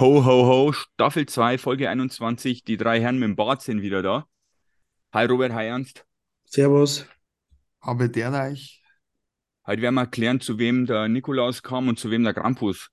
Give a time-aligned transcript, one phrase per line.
[0.00, 2.62] Ho, ho, ho, Staffel 2, Folge 21.
[2.62, 4.28] Die drei Herren mit dem Bart sind wieder da.
[5.12, 6.06] Hi Robert, hi Ernst.
[6.44, 7.04] Servus.
[7.80, 8.80] Habe der euch?
[9.66, 12.90] Heute werden wir erklären, zu wem der Nikolaus kam und zu wem der Krampus.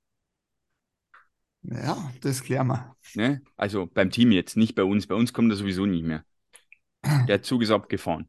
[1.62, 2.96] Ja, das klären wir.
[3.14, 3.44] Ne?
[3.56, 5.06] Also beim Team jetzt, nicht bei uns.
[5.06, 6.26] Bei uns kommt er sowieso nicht mehr.
[7.28, 8.28] Der Zug ist abgefahren.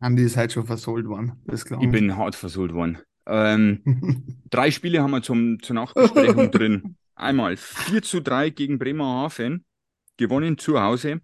[0.00, 1.40] Andi ist halt schon versohlt worden.
[1.44, 2.98] Das ich bin hart versohlt worden.
[3.26, 6.96] Ähm, drei Spiele haben wir zum, zur Nachbesprechung drin.
[7.14, 9.64] Einmal 4 zu 3 gegen Bremerhaven,
[10.16, 11.20] gewonnen zu Hause.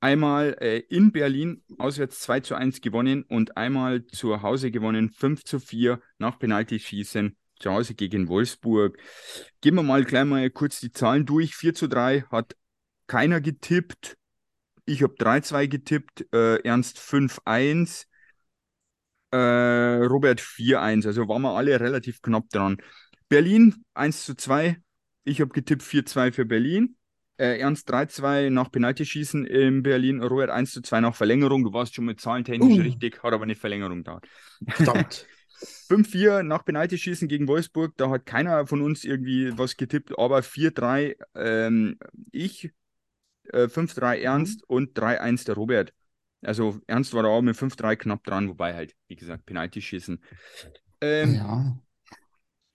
[0.00, 5.44] Einmal äh, in Berlin auswärts 2 zu 1 gewonnen und einmal zu Hause gewonnen 5
[5.44, 8.98] zu 4 nach Penaltyschießen zu Hause gegen Wolfsburg.
[9.60, 11.56] Gehen wir mal gleich mal kurz die Zahlen durch.
[11.56, 12.54] 4 zu 3 hat
[13.06, 14.16] keiner getippt.
[14.86, 18.06] Ich habe 3-2 getippt, äh, Ernst 5-1,
[19.30, 21.06] äh, Robert 4-1.
[21.06, 22.76] Also waren wir alle relativ knapp dran.
[23.28, 24.76] Berlin 1 zu 2,
[25.24, 26.96] ich habe getippt 4-2 für Berlin.
[27.36, 30.22] Äh, Ernst 3-2 nach Penaltyschießen in Berlin.
[30.22, 31.64] Robert 1 2 nach Verlängerung.
[31.64, 32.82] Du warst schon mit zahlentechnisch uh.
[32.82, 34.20] richtig, hat aber eine Verlängerung da.
[34.68, 35.26] Verdammt.
[35.88, 37.96] 5-4 nach Penaltyschießen gegen Wolfsburg.
[37.96, 41.98] Da hat keiner von uns irgendwie was getippt, aber 4-3 ähm,
[42.30, 42.70] ich,
[43.52, 44.76] äh, 5-3 Ernst mhm.
[44.76, 45.92] und 3-1 der Robert.
[46.42, 50.22] Also Ernst war da auch mit 5-3 knapp dran, wobei halt, wie gesagt, Penaltyschießen.
[51.00, 51.78] Ähm, ja.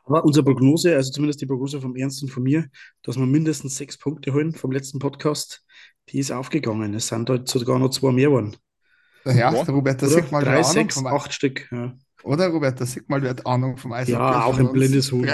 [0.10, 2.68] Aber unsere Prognose, also zumindest die Prognose vom Ernst und von mir,
[3.04, 5.64] dass wir mindestens sechs Punkte holen vom letzten Podcast,
[6.10, 6.96] die ist aufgegangen.
[6.96, 8.58] Es sind halt sogar noch zwei mehr geworden.
[9.26, 11.70] Ja, der Robert, der sieht mal drei, sechs, vom acht Stück.
[11.72, 11.96] Ja.
[12.24, 14.08] Oder Robert, der sieht mal wer Ahnung vom Eis.
[14.08, 15.30] Ja, auch ein blindes Huhn.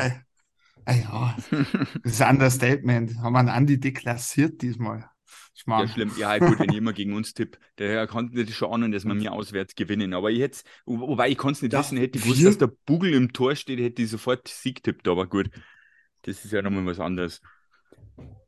[0.87, 1.35] Ah ja,
[2.03, 3.17] das ist ein Understatement.
[3.19, 5.09] Haben wir einen Andi deklassiert diesmal.
[5.53, 5.87] Schmarrn.
[5.87, 6.11] Ja, schlimm.
[6.17, 9.31] Ja, gut, wenn jemand gegen uns tippt, der kann das schon ahnen, dass wir mir
[9.31, 10.13] auswärts gewinnen.
[10.13, 12.71] Aber ich hätte wobei ich kann es nicht ja, wissen, hätte ich gewusst, dass der
[12.85, 15.07] Bugel im Tor steht, hätte ich sofort Sieg tippt.
[15.07, 15.49] Aber gut,
[16.23, 17.41] das ist ja nochmal was anderes.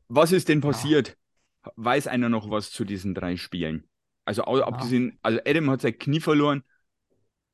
[0.08, 1.16] Was ist denn passiert?
[1.64, 1.72] Ja.
[1.76, 3.88] Weiß einer noch was zu diesen drei Spielen?
[4.24, 4.66] Also ja.
[4.66, 6.62] abgesehen, also Adam hat sein Knie verloren.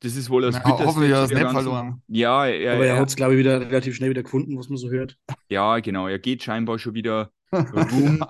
[0.01, 2.03] Das ist wohl das ja, Hoffentlich hat er es nicht verloren.
[2.07, 4.69] Ja, er, aber er, er hat es, glaube ich, wieder relativ schnell wieder gefunden, was
[4.69, 5.17] man so hört.
[5.47, 6.07] Ja, genau.
[6.07, 8.23] Er geht scheinbar schon wieder rum.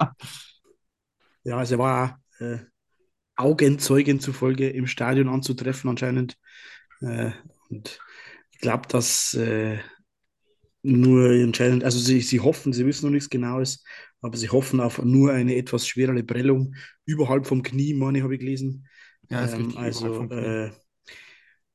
[1.46, 2.58] Ja, also er war äh,
[3.38, 6.38] Augenzeugen zufolge im Stadion anzutreffen anscheinend.
[7.02, 7.32] Äh,
[7.70, 8.00] und
[8.52, 9.80] ich glaube, dass äh,
[10.84, 13.84] nur entscheidend, also sie, sie hoffen, sie wissen noch nichts Genaues,
[14.22, 16.76] aber sie hoffen auf nur eine etwas schwerere Prellung
[17.06, 18.88] überhalb vom Knie, meine habe ich gelesen.
[19.30, 20.72] Ja, ähm, also äh,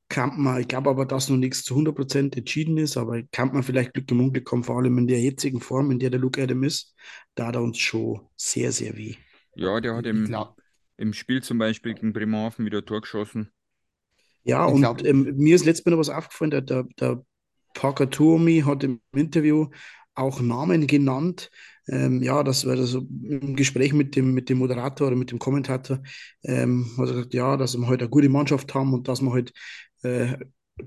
[0.09, 3.63] kann man, ich glaube aber, dass noch nichts zu 100% entschieden ist, aber kann man
[3.63, 6.41] vielleicht Glück im Unglück kommen, vor allem in der jetzigen Form, in der der Luke
[6.41, 6.95] Adam ist,
[7.35, 9.15] da hat er uns schon sehr, sehr weh.
[9.55, 10.35] Ja, der hat im,
[10.97, 13.51] im Spiel zum Beispiel gegen Bremerhaven wieder Tor geschossen.
[14.43, 15.03] Ja, ich und glaub...
[15.03, 17.23] ähm, mir ist letztes Mal noch was aufgefallen, der, der, der
[17.73, 19.67] Parker Tuomi hat im Interview
[20.15, 21.49] auch Namen genannt.
[21.87, 25.39] Ähm, ja, das war das im Gespräch mit dem, mit dem Moderator oder mit dem
[25.39, 26.01] Kommentator,
[26.43, 29.31] ähm, hat er gesagt, ja, dass wir heute eine gute Mannschaft haben und dass wir
[29.31, 29.53] heute
[30.03, 30.37] äh,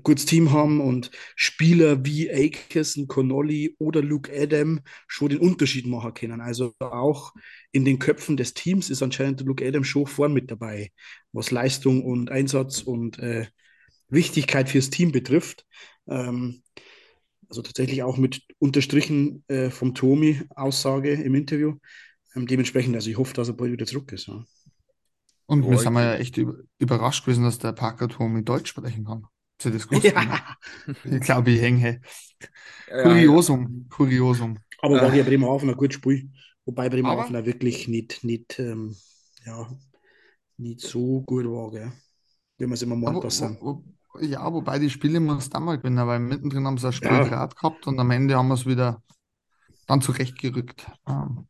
[0.03, 6.13] gutes Team haben und Spieler wie Akerson, Connolly oder Luke Adam schon den Unterschied machen
[6.13, 6.41] können.
[6.41, 7.33] Also auch
[7.71, 10.91] in den Köpfen des Teams ist anscheinend Luke Adam schon vorn mit dabei,
[11.31, 13.47] was Leistung und Einsatz und äh,
[14.09, 15.65] Wichtigkeit fürs Team betrifft.
[16.07, 16.61] Ähm,
[17.49, 21.75] also tatsächlich auch mit unterstrichen äh, vom Tomi Aussage im Interview.
[22.35, 24.27] Ähm, dementsprechend, also ich hoffe, dass er bald wieder zurück ist.
[24.27, 24.43] Ja.
[25.47, 26.39] Und wir sind ja echt
[26.79, 29.27] überrascht gewesen, dass der Parker Tomi Deutsch sprechen kann.
[29.57, 30.05] Das gewusst?
[30.05, 30.57] Ja.
[31.03, 32.01] Ich glaube, ich hänge.
[32.87, 34.59] Kuriosum, Kuriosum.
[34.81, 36.29] Aber war ja Bremerhaven ein gutes Spiel.
[36.65, 38.95] Wobei Bremerhaven auch wirklich nicht, nicht, ähm,
[39.45, 39.67] ja,
[40.57, 41.91] nicht so gut war, gell?
[42.57, 43.59] wie wir es immer meint, das sind.
[44.21, 47.23] Ja, wobei die Spiele muss dann mal gewinnen, weil mittendrin haben sie ein Spiel ja.
[47.23, 49.03] gerade gehabt und am Ende haben wir es wieder
[49.87, 50.89] dann zurechtgerückt.
[51.07, 51.47] Ähm,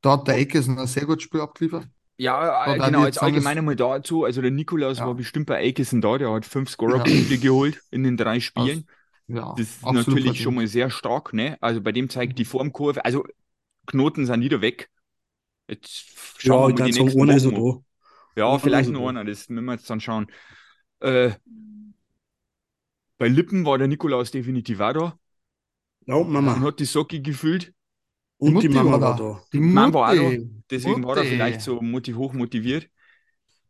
[0.00, 1.88] da hat der Eckes ein sehr gutes Spiel abgeliefert.
[2.20, 4.24] Ja, äh, genau, jetzt allgemein einmal dazu.
[4.24, 5.06] Also der Nikolaus ja.
[5.06, 7.40] war bestimmt bei Aikison da, der hat fünf Scorer-Punkte ja.
[7.40, 8.86] geholt in den drei Spielen.
[9.26, 10.36] Ja, das ist natürlich verdient.
[10.36, 11.56] schon mal sehr stark, ne?
[11.62, 13.24] Also bei dem zeigt die Formkurve, also
[13.86, 14.90] Knoten sind wieder weg.
[15.66, 16.04] Jetzt
[16.36, 17.38] schauen ja, wir mal die nächsten Wochen.
[17.38, 17.84] So
[18.36, 20.26] ja, ohne vielleicht noch einer, das müssen wir jetzt dann schauen.
[20.98, 21.30] Äh,
[23.16, 25.18] bei Lippen war der Nikolaus definitiv auch da.
[26.04, 26.52] Ja, Mama.
[26.52, 27.72] Man hat die Socke gefühlt.
[28.36, 29.42] Und die, die Mama war da.
[29.54, 30.59] Die Mama war auch da.
[30.70, 31.08] Deswegen Mutti.
[31.08, 32.88] war er vielleicht so motiv hoch motiviert.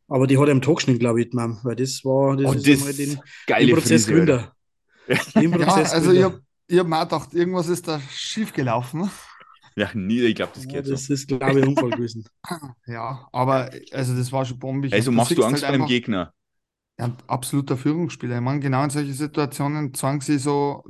[0.08, 2.52] Aber die hat er im Tag geschnitten, glaube ich, Mom, weil das war das, oh,
[2.52, 4.54] ist das den, geile den Prozess Gründer.
[5.34, 6.42] Den Prozess ja, also ich habe
[6.72, 9.08] hab mir auch gedacht, irgendwas ist da schief gelaufen.
[9.76, 11.14] Ja, nie, ich glaube, das geht ja, Das so.
[11.14, 12.24] ist, glaube ich, ein Unfall gewesen.
[12.86, 14.92] ja, aber also das war schon bombig.
[14.92, 16.32] Also machst du Angst halt beim Gegner?
[16.98, 18.36] Ja, absoluter Führungsspieler.
[18.36, 20.84] Ich meine, genau in solchen Situationen zwang sie so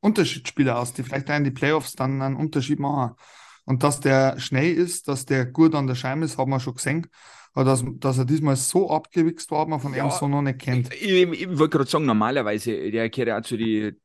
[0.00, 3.14] Unterschiedsspieler aus, die vielleicht auch in die Playoffs dann einen Unterschied machen.
[3.64, 6.74] Und dass der schnell ist, dass der gut an der Scheibe ist, haben wir schon
[6.74, 7.06] gesehen.
[7.54, 10.42] Aber dass, dass er diesmal so abgewichst war, hat man von ja, ihm so noch
[10.42, 10.92] nicht kennt.
[10.94, 14.00] Ich, ich, ich wollte gerade sagen, normalerweise, der gehört ja auch zu den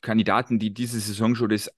[0.00, 1.70] Kandidaten, die diese Saison schon das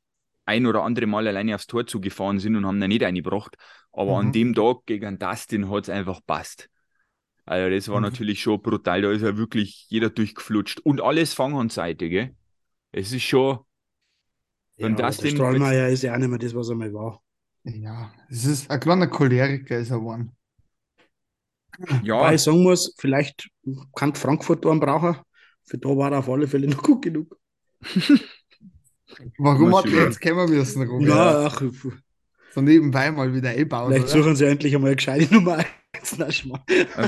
[0.45, 3.57] ein oder andere Mal alleine aufs Tor zugefahren sind und haben da nicht eingebracht.
[3.93, 4.27] Aber mhm.
[4.27, 6.69] an dem Tag gegen Dustin hat es einfach passt.
[7.45, 8.05] Also das war mhm.
[8.05, 9.03] natürlich schon brutal.
[9.03, 10.81] Da ist ja wirklich jeder durchgeflutscht.
[10.81, 12.35] Und alles Fanghandseite, gell?
[12.93, 13.61] Es ist schon.
[14.77, 17.23] Ja, das der Strahlmeier ist ja auch nicht mehr das, was er mal war.
[17.65, 20.37] Ja, es ist ein kleiner Choleriker, ist er geworden.
[22.03, 22.21] Ja.
[22.21, 23.51] Weil ich sagen muss, vielleicht
[23.95, 25.17] kann Frankfurt einen brauchen.
[25.65, 27.37] Für da war er auf alle Fälle noch gut genug.
[29.39, 31.09] Warum hat er jetzt kommen müssen, Robert?
[31.09, 31.63] Ja, ach,
[32.55, 33.93] so nebenbei mal wieder einbauen.
[33.93, 34.23] Vielleicht oder?
[34.23, 35.59] suchen sie endlich einmal eine gescheite Nummer
[35.93, 36.19] 1.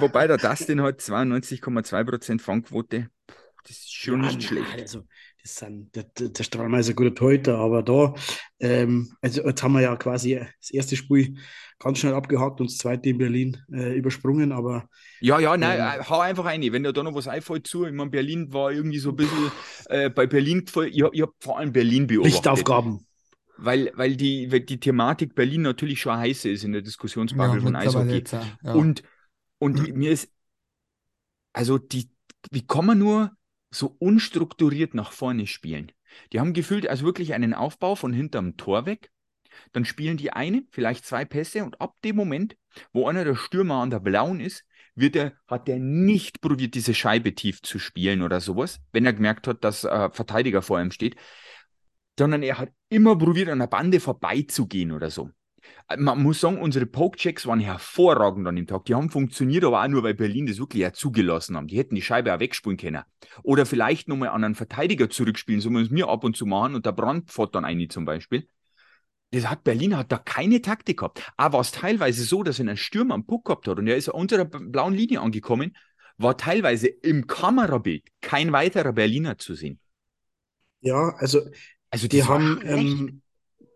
[0.01, 3.09] Wobei der Dustin hat 92,2% Fangquote.
[3.69, 4.81] Das ist schon ja, nicht schlecht.
[4.81, 5.05] Also,
[5.43, 8.15] das sind, der, der Strahlmeier ist ein guter Torhüter, aber da,
[8.61, 11.37] ähm, also jetzt haben wir ja quasi das erste Spiel
[11.79, 14.89] ganz schnell abgehakt und das zweite in Berlin äh, übersprungen, aber.
[15.21, 16.63] Ja, ja, nein, ähm, hau einfach rein.
[16.73, 19.53] Wenn da noch was einfällt zu, ich meine, Berlin war irgendwie so ein bisschen,
[19.87, 22.33] äh, bei Berlin, ich, ich habe vor allem Berlin beobachtet.
[22.33, 23.07] Lichtaufgaben.
[23.59, 27.63] Weil, weil die, weil die Thematik Berlin natürlich schon heiß ist in der Diskussionsbubble ja,
[27.63, 28.15] von Eishockey.
[28.15, 28.73] Jetzt, ja.
[28.73, 29.03] Und,
[29.59, 29.99] und mhm.
[29.99, 30.31] mir ist,
[31.53, 32.09] also die,
[32.51, 33.33] wie kann man nur
[33.71, 35.93] so unstrukturiert nach vorne spielen?
[36.33, 39.11] Die haben gefühlt also wirklich einen Aufbau von hinterm Tor weg
[39.73, 42.57] dann spielen die eine, vielleicht zwei Pässe und ab dem Moment,
[42.93, 46.95] wo einer der Stürmer an der Blauen ist, wird er, hat er nicht probiert, diese
[46.95, 50.91] Scheibe tief zu spielen oder sowas, wenn er gemerkt hat, dass äh, Verteidiger vor ihm
[50.91, 51.17] steht,
[52.19, 55.31] sondern er hat immer probiert, an der Bande vorbeizugehen oder so.
[55.97, 58.85] Man muss sagen, unsere Pokechecks waren hervorragend an dem Tag.
[58.85, 61.67] Die haben funktioniert, aber auch nur, weil Berlin das wirklich auch zugelassen haben.
[61.67, 63.03] Die hätten die Scheibe auch wegspulen können.
[63.43, 66.75] Oder vielleicht nochmal an einen Verteidiger zurückspielen, so wie es mir ab und zu machen
[66.75, 68.49] und der Brand fährt dann eine zum Beispiel
[69.31, 71.23] das hat Berlin hat da keine Taktik gehabt.
[71.37, 73.97] Aber war es teilweise so, dass er einen Stürmer am Puck gehabt hat und er
[73.97, 75.77] ist unter der blauen Linie angekommen,
[76.17, 79.79] war teilweise im Kamerabild kein weiterer Berliner zu sehen.
[80.81, 81.41] Ja, also,
[81.91, 83.23] also die haben, ähm,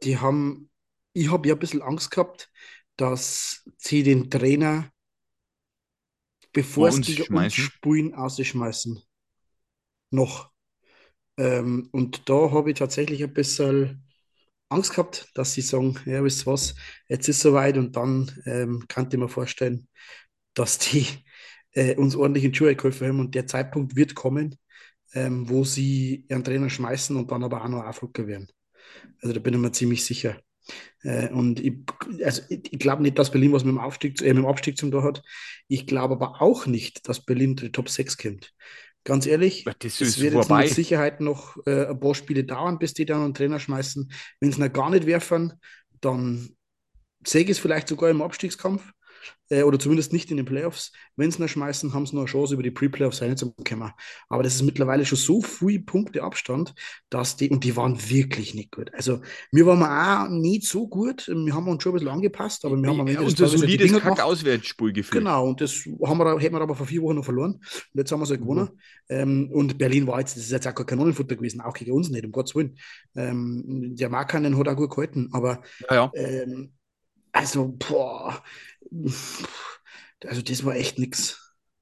[0.03, 0.71] die haben,
[1.13, 2.51] ich habe ja ein bisschen Angst gehabt,
[2.97, 4.91] dass sie den Trainer,
[6.53, 9.03] bevor sie gegen uns spielen, ausschmeißen.
[10.11, 10.51] Noch.
[11.39, 14.05] Ähm, und da habe ich tatsächlich ein bisschen
[14.69, 16.75] Angst gehabt, dass sie sagen, ja, wisst ihr was,
[17.09, 19.89] jetzt ist es soweit und dann ähm, kann ich mir vorstellen,
[20.55, 21.07] dass die
[21.73, 24.57] äh, uns ordentlich in Schuhe geholfen haben und der Zeitpunkt wird kommen,
[25.15, 28.49] ähm, wo sie ihren Trainer schmeißen und dann aber auch noch Aufrücker werden.
[29.23, 30.41] Also da bin ich mir ziemlich sicher.
[31.03, 31.75] Äh, und ich,
[32.25, 34.79] also ich, ich glaube nicht, dass Berlin was mit dem, Aufstieg, äh, mit dem Abstieg
[34.79, 35.23] zum Tor hat.
[35.69, 38.53] Ich glaube aber auch nicht, dass Berlin die Top 6 kommt.
[39.05, 42.95] Ganz ehrlich, das es wird jetzt mit Sicherheit noch äh, ein paar Spiele dauern, bis
[42.95, 44.13] die dann einen Trainer schmeißen.
[44.39, 45.55] Wenn sie noch gar nicht werfen,
[46.01, 46.51] dann
[47.27, 48.93] sehe ich es vielleicht sogar im Abstiegskampf
[49.53, 50.93] äh, oder zumindest nicht in den Playoffs.
[51.17, 53.93] Wenn sie noch schmeißen, haben sie noch eine Chance, über die Pre-Playoffs reinzukommen.
[54.29, 56.75] Aber das ist mittlerweile schon so viele Punkte Abstand,
[57.11, 58.91] dass die, und die waren wirklich nicht gut.
[58.95, 61.29] Also, wir waren auch nicht so gut.
[61.29, 64.93] Wir haben uns schon ein bisschen angepasst, aber wir haben am Ende unser solides Kack-Auswärtsspiel
[64.93, 65.23] geführt.
[65.23, 67.53] Genau, und das haben wir, hätten wir aber vor vier Wochen noch verloren.
[67.55, 67.63] Und
[67.95, 68.71] jetzt haben wir es halt gewonnen.
[69.09, 69.17] Mhm.
[69.17, 72.09] Ähm, und Berlin war jetzt, das ist jetzt auch kein Kanonenfutter gewesen, auch gegen uns
[72.09, 72.77] nicht, um Gottes Willen.
[73.15, 76.13] Ähm, der Markanen hat auch gut gehalten, aber ja, ja.
[76.15, 76.73] Ähm,
[77.33, 78.43] also, boah,
[80.25, 81.39] also das war echt nichts.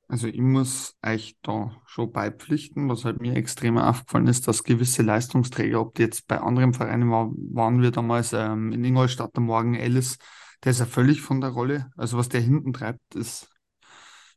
[0.08, 5.02] Also ich muss euch da schon beipflichten, was halt mir extrem aufgefallen ist, dass gewisse
[5.02, 9.44] Leistungsträger, ob die jetzt bei anderen Vereinen war, waren wir damals ähm, in Ingolstadt am
[9.44, 10.18] Morgen Ellis,
[10.64, 11.90] der ist ja völlig von der Rolle.
[11.96, 13.48] Also was der hinten treibt, ist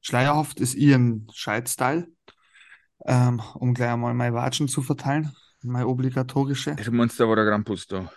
[0.02, 2.08] schleierhaft, ist ihren Scheid-Style,
[3.06, 5.32] ähm, um gleich einmal meine Watschen zu verteilen,
[5.64, 6.76] meine obligatorische.
[6.78, 8.12] Also meinst du, da war der Krampus da?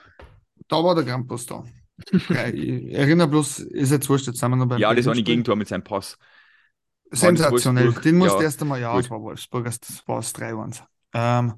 [0.68, 1.64] Da war der Krampus da.
[2.52, 5.24] Ich erinnere bloß, ist jetzt wurscht, jetzt sind wir noch beim Ja, das war ein
[5.24, 6.18] Gegentor mit seinem Pass.
[7.10, 7.92] Sensationell.
[7.92, 10.82] Den musste ja, erst einmal, ja, es war Wolfsburg, das war es 3-1.
[11.14, 11.54] Ähm,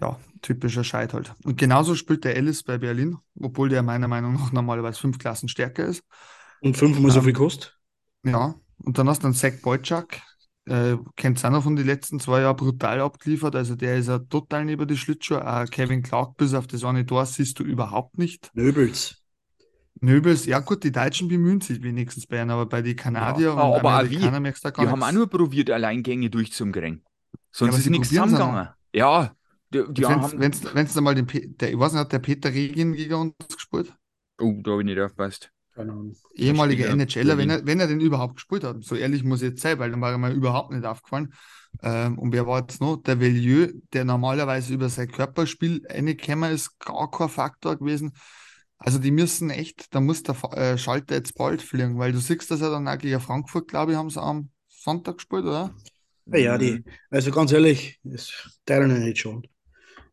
[0.00, 1.34] ja, typischer Scheit halt.
[1.44, 5.48] Und genauso spielt der Ellis bei Berlin, obwohl der meiner Meinung nach normalerweise fünf Klassen
[5.48, 6.02] stärker ist.
[6.60, 7.78] Und fünfmal ähm, so viel kostet?
[8.24, 10.20] Ja, und dann hast du einen Zach Boyczak,
[10.66, 13.56] äh, kennt auch noch von den letzten zwei Jahren brutal abgeliefert.
[13.56, 15.40] Also der ist ja total neben die Schlittschuhe.
[15.40, 18.50] Äh, Kevin Clark bis auf das eine Tor siehst du überhaupt nicht.
[18.54, 19.22] Nöbels.
[20.00, 23.62] Nöbels, ja gut, die Deutschen bemühen sich wenigstens bei ihnen, aber bei den Kanadiern ja,
[23.64, 27.02] und aber Amerikanern merkst du gar Die haben auch nur probiert, Alleingänge durchzukriegen.
[27.50, 28.68] Sonst ja, ist nichts zusammengegangen.
[28.92, 29.32] Ja,
[29.72, 31.26] die, die wenn es mal den,
[31.58, 33.92] der, ich weiß nicht, hat der Peter Regin gegen uns gespielt?
[34.38, 35.50] Oh, da habe ich nicht aufgepasst.
[36.34, 38.82] Ehemaliger NHLer, wenn er, wenn er den überhaupt gespielt hat.
[38.82, 41.32] So ehrlich muss ich jetzt sein, weil dann war er mir überhaupt nicht aufgefallen.
[41.82, 42.96] Ähm, und wer war jetzt noch?
[42.96, 48.12] Der Velieu, der normalerweise über sein Körperspiel reingekommen ist, gar kein Faktor gewesen.
[48.78, 52.50] Also die müssen echt, da muss der äh, Schalter jetzt bald fliegen, weil du siehst
[52.50, 55.74] das ja dann auch gegen Frankfurt, glaube ich, haben sie am Sonntag gespielt, oder?
[56.26, 59.46] Ja, ja, die, also ganz ehrlich, ist deren nicht schon.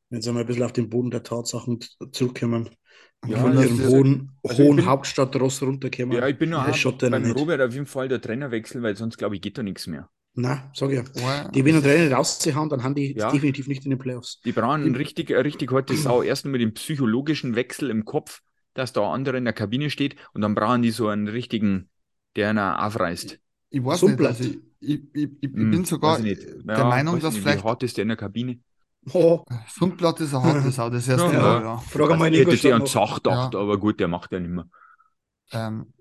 [0.09, 1.79] Wenn sie mal ein bisschen auf den Boden der Tatsachen
[2.11, 2.69] zurückkommen.
[3.27, 6.17] Ja, von ihrem hohen, also hohen bin, Hauptstadtross runterkommen.
[6.17, 9.41] Ja, ich bin noch beim Robert auf jeden Fall der Trainerwechsel, weil sonst glaube ich
[9.41, 10.09] geht da nichts mehr.
[10.35, 11.03] Na, sag ja.
[11.15, 13.31] Oh, die wenn Trainer rauszuhauen, dann haben die ja.
[13.31, 14.41] definitiv nicht in den Playoffs.
[14.43, 16.21] Die brauchen ein richtig, richtig heute Sau.
[16.21, 18.41] Erst mit dem psychologischen Wechsel im Kopf,
[18.75, 21.89] dass da andere in der Kabine steht und dann brauchen die so einen richtigen,
[22.35, 23.39] der einer aufreißt.
[23.71, 27.19] Ich weiß so nicht, also ich, ich, ich, ich hm, bin sogar der ja, Meinung,
[27.19, 27.63] dass nicht, vielleicht.
[27.63, 28.59] Wie hart ist der in der Kabine?
[29.11, 29.43] Oh.
[29.67, 31.77] Sundblatt ist ein hartes Sau, das erste ja, Mal, ja.
[31.77, 32.33] Frage mal.
[32.33, 33.59] Ich hätte an Zach gedacht, ja.
[33.59, 34.67] aber gut, der macht ja nicht mehr.
[35.51, 35.93] Ähm,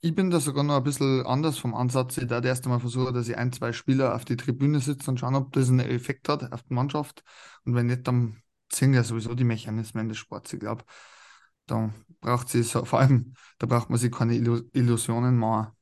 [0.00, 2.16] ich bin da sogar noch ein bisschen anders vom Ansatz.
[2.18, 5.10] Ich da das erste Mal versuche, dass ich ein, zwei Spieler auf die Tribüne sitze
[5.10, 7.22] und schauen, ob das einen Effekt hat auf die Mannschaft.
[7.64, 8.42] Und wenn nicht, dann
[8.72, 10.52] sind ja sowieso die Mechanismen des Sports.
[10.52, 10.84] Ich glaube,
[11.66, 15.72] da braucht sie so, vor allem, da braucht man sich keine Illusionen machen.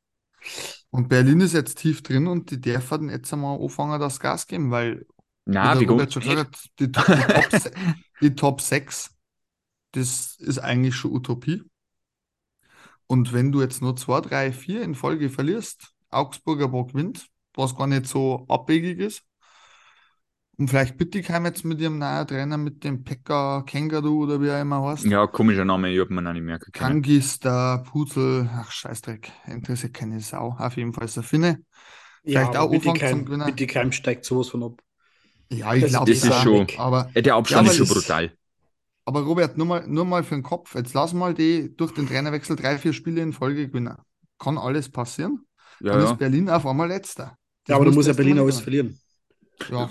[0.91, 4.71] Und Berlin ist jetzt tief drin und die dürfen jetzt einmal anfangen, das Gas geben,
[4.71, 5.07] weil
[5.45, 6.15] Na, wie gut.
[6.15, 7.07] Gesagt, die, die, Top,
[8.21, 9.11] die Top 6,
[9.93, 11.63] das ist eigentlich schon Utopie.
[13.07, 17.77] Und wenn du jetzt nur zwei, drei, vier in Folge verlierst, Augsburger Bock gewinnt, was
[17.77, 19.23] gar nicht so abwegig ist.
[20.57, 24.61] Und vielleicht Bittigheim jetzt mit ihrem neuen Trainer, mit dem Pekka Känguru oder wie er
[24.61, 25.05] immer heißt.
[25.05, 27.03] Ja, komischer Name, ich habe mir noch nicht merken können.
[27.03, 30.55] Kangis, der Putzel, ach Scheißdreck, interessiert keine Sau.
[30.57, 31.61] Auf jeden Fall ist der Finne.
[32.25, 34.81] Vielleicht ja, auch Bittigheim, zum Bittigheim steigt sowas von ab.
[35.51, 36.67] Ja, ich glaube, das, das ist schon.
[36.79, 38.33] Aber, der Abstand ja, ist schon brutal.
[39.05, 40.75] Aber Robert, nur mal, nur mal für den Kopf.
[40.75, 43.97] Jetzt lass mal die durch den Trainerwechsel drei, vier Spiele in Folge gewinnen.
[44.39, 45.41] Kann alles passieren.
[45.81, 46.11] Ja, Dann ja.
[46.13, 47.37] ist Berlin auf einmal letzter.
[47.65, 48.99] Das ja, aber du musst ja Berlin alles verlieren.
[49.71, 49.91] Ja,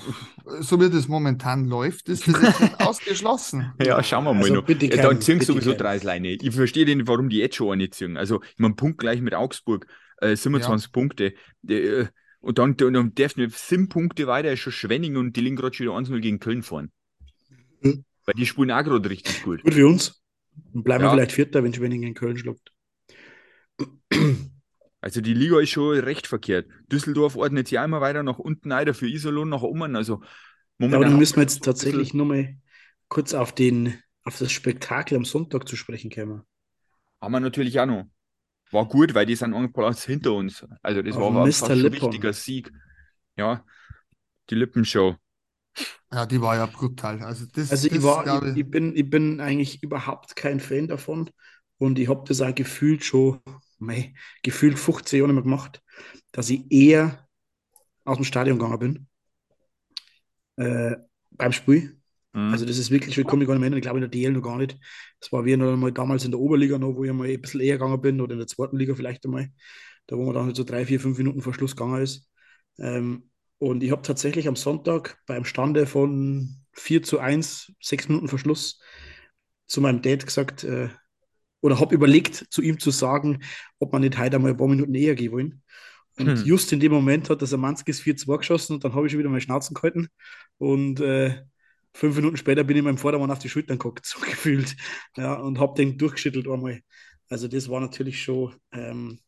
[0.60, 3.74] so wie das momentan läuft, ist das jetzt nicht ausgeschlossen.
[3.84, 4.66] Ja, schauen wir mal also noch.
[4.66, 6.30] Bitte kein, ja, dann ziehen sowieso drei Leine.
[6.34, 8.18] Ich verstehe nicht, warum die jetzt schon eine ziehen.
[8.18, 10.92] Also, ich meine, Punkt gleich mit Augsburg, äh, 27 ja.
[10.92, 11.34] Punkte.
[11.68, 12.08] Äh,
[12.40, 15.56] und dann, dann, dann dürfen wir sieben Punkte weiter, ist schon Schwenning und die liegen
[15.56, 16.92] gerade schon wieder 1-0 gegen Köln fahren.
[17.82, 18.04] Hm.
[18.26, 19.64] Weil die spielen auch gerade richtig gut.
[19.64, 20.22] Gut für uns.
[20.74, 21.10] Dann bleiben ja.
[21.10, 22.72] wir vielleicht Vierter, wenn Schwenning in Köln schluckt.
[25.04, 26.66] Also die Liga ist schon recht verkehrt.
[26.90, 29.98] Düsseldorf ordnet sich einmal weiter nach unten ein, dafür Iserlohn nach oben.
[29.98, 30.22] Also
[30.78, 32.56] momentan ja, aber dann müssen wir jetzt tatsächlich nur mal
[33.10, 36.44] kurz auf, den, auf das Spektakel am Sonntag zu sprechen kommen.
[37.20, 38.06] Haben wir natürlich auch noch.
[38.72, 40.66] War gut, weil die sind einen Platz hinter uns.
[40.82, 42.72] Also das auf war fast ein wichtiger Sieg.
[43.36, 43.66] Ja,
[44.50, 45.18] die Lippenshow.
[46.14, 47.22] Ja, die war ja brutal.
[47.24, 50.88] Also, das, also das, ich, war, ich, ich, bin, ich bin eigentlich überhaupt kein Fan
[50.88, 51.30] davon
[51.78, 53.42] und ich habe das auch gefühlt schon,
[53.84, 55.82] mei, gefühlt 15 Jahre nicht mehr gemacht,
[56.32, 57.28] dass ich eher
[58.06, 59.08] aus dem Stadion gegangen bin
[60.58, 60.96] äh,
[61.32, 62.00] beim Spiel.
[62.34, 62.52] Mhm.
[62.52, 64.32] Also das ist wirklich, ich komme gar nicht mehr hin, ich glaube in der DL
[64.32, 64.78] noch gar nicht.
[65.20, 67.62] Das war wie noch mal damals in der Oberliga noch, wo ich mal ein bisschen
[67.62, 69.50] eher gegangen bin oder in der zweiten Liga vielleicht einmal,
[70.08, 72.30] da wo man dann halt so drei, vier, fünf Minuten vor Schluss gegangen ist.
[72.80, 78.28] Ähm, und ich habe tatsächlich am Sonntag beim Stande von 4 zu 1, sechs Minuten
[78.28, 78.82] Verschluss,
[79.68, 80.90] zu meinem Dad gesagt, äh,
[81.64, 83.42] oder habe überlegt, zu ihm zu sagen,
[83.80, 85.62] ob man nicht heute einmal ein paar Minuten eher gehen wollen.
[86.18, 86.46] Und hm.
[86.46, 89.30] just in dem Moment hat der Samanskis 4-2 geschossen und dann habe ich schon wieder
[89.30, 90.10] meine Schnauzen gehalten.
[90.58, 91.42] Und äh,
[91.94, 94.76] fünf Minuten später bin ich meinem Vordermann auf die Schultern geguckt, so gefühlt.
[95.16, 96.82] Ja, und habe den durchgeschüttelt einmal.
[97.30, 99.20] Also das war natürlich schon ähm,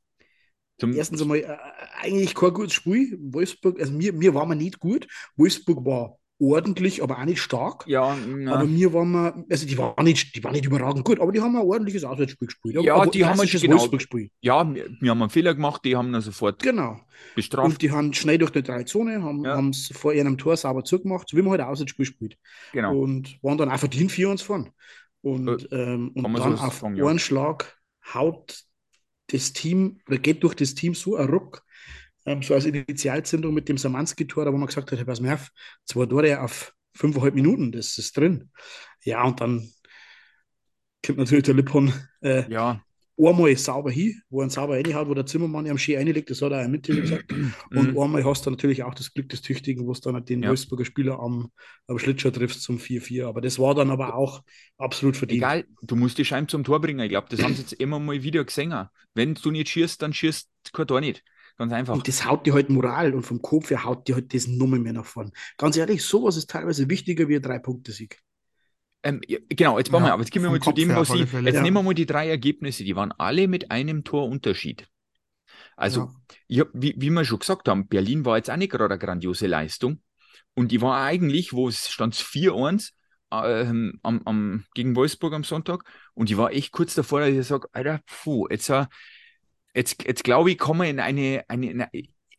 [0.78, 1.58] zum Erstens einmal äh,
[2.02, 3.18] eigentlich kein gutes Spiel.
[3.22, 5.08] Wolfsburg, also mir, mir war man nicht gut.
[5.38, 7.86] Wolfsburg war ordentlich, aber auch nicht stark.
[7.88, 8.56] Ja, na.
[8.56, 11.42] aber mir waren wir, also die waren nicht, die waren nicht überragend gut, aber die
[11.42, 12.76] haben ein ordentliches Auswärtsspiel gespielt.
[12.82, 14.30] Ja, aber die haben ein genau, Wolfsburg-Spiel.
[14.42, 17.00] Ja, wir, haben einen Fehler gemacht, die haben dann sofort genau.
[17.36, 17.70] bestraft.
[17.70, 21.30] Und die haben schnell durch die drei Zone, haben es vor ihrem Tor sauber zugemacht,
[21.30, 22.38] so wie man halt ein Auswärtsspiel spielt.
[22.74, 22.98] Genau.
[22.98, 24.72] Und waren dann einfach verdient 4 uns vorn.
[25.22, 27.78] Und, äh, ähm, und dann so auf sagen, einen Schlag
[28.14, 28.66] haut
[29.28, 31.64] das Team, oder geht durch das Team so ein Ruck,
[32.26, 35.50] ähm, so als Initialzündung mit dem Samanski-Tor, wo man gesagt hat, Herr pass mal auf,
[35.86, 38.52] zwei Tore auf fünfeinhalb Minuten, das ist drin.
[39.04, 39.70] Ja, und dann
[41.06, 42.82] kommt natürlich der Lippon äh, ja
[43.18, 46.52] einmal sauber hin, wo er sauber reinhaut, wo der Zimmermann am Ski reinlegt, das hat
[46.52, 47.32] er auch mit gesagt.
[47.32, 48.00] Und mhm.
[48.00, 50.50] einmal hast du natürlich auch das Glück des Tüchtigen, wo du dann den ja.
[50.50, 51.52] Wolfsburger Spieler am,
[51.88, 53.26] am Schlitscher triffst zum 4-4.
[53.26, 54.44] Aber das war dann aber auch
[54.78, 55.40] absolut verdient.
[55.40, 57.00] Egal, du musst die Scheibe zum Tor bringen.
[57.00, 58.74] Ich glaube, das haben sie jetzt immer mal wieder gesehen.
[59.14, 61.24] Wenn du nicht schießt, dann schießt kein Tor nicht.
[61.58, 61.94] Ganz einfach.
[61.94, 64.78] Und das haut dir halt Moral und vom Kopf her haut dir halt das Nummer
[64.78, 65.32] mehr nach vorn.
[65.58, 68.20] Ganz ehrlich, sowas ist teilweise wichtiger wie ein Drei-Punkte-Sieg.
[69.04, 71.32] Ähm, genau, jetzt machen ja, wir, aber jetzt gehen wir mal zu dem, was ich.
[71.32, 71.62] Jetzt ja.
[71.62, 74.88] nehmen wir mal die drei Ergebnisse, die waren alle mit einem Torunterschied.
[75.78, 76.12] Also,
[76.48, 76.64] ja.
[76.64, 79.48] hab, wie, wie wir schon gesagt haben, Berlin war jetzt auch nicht gerade eine grandiose
[79.48, 80.02] Leistung.
[80.56, 82.92] Und die war eigentlich, wo es stand 4-1,
[83.32, 85.84] ähm, am, am, gegen Wolfsburg am Sonntag
[86.14, 88.86] und ich war echt kurz davor, dass ich sage, Alter, puh, jetzt, äh,
[89.76, 91.90] jetzt, jetzt glaube ich, kommen wir in eine, eine, eine,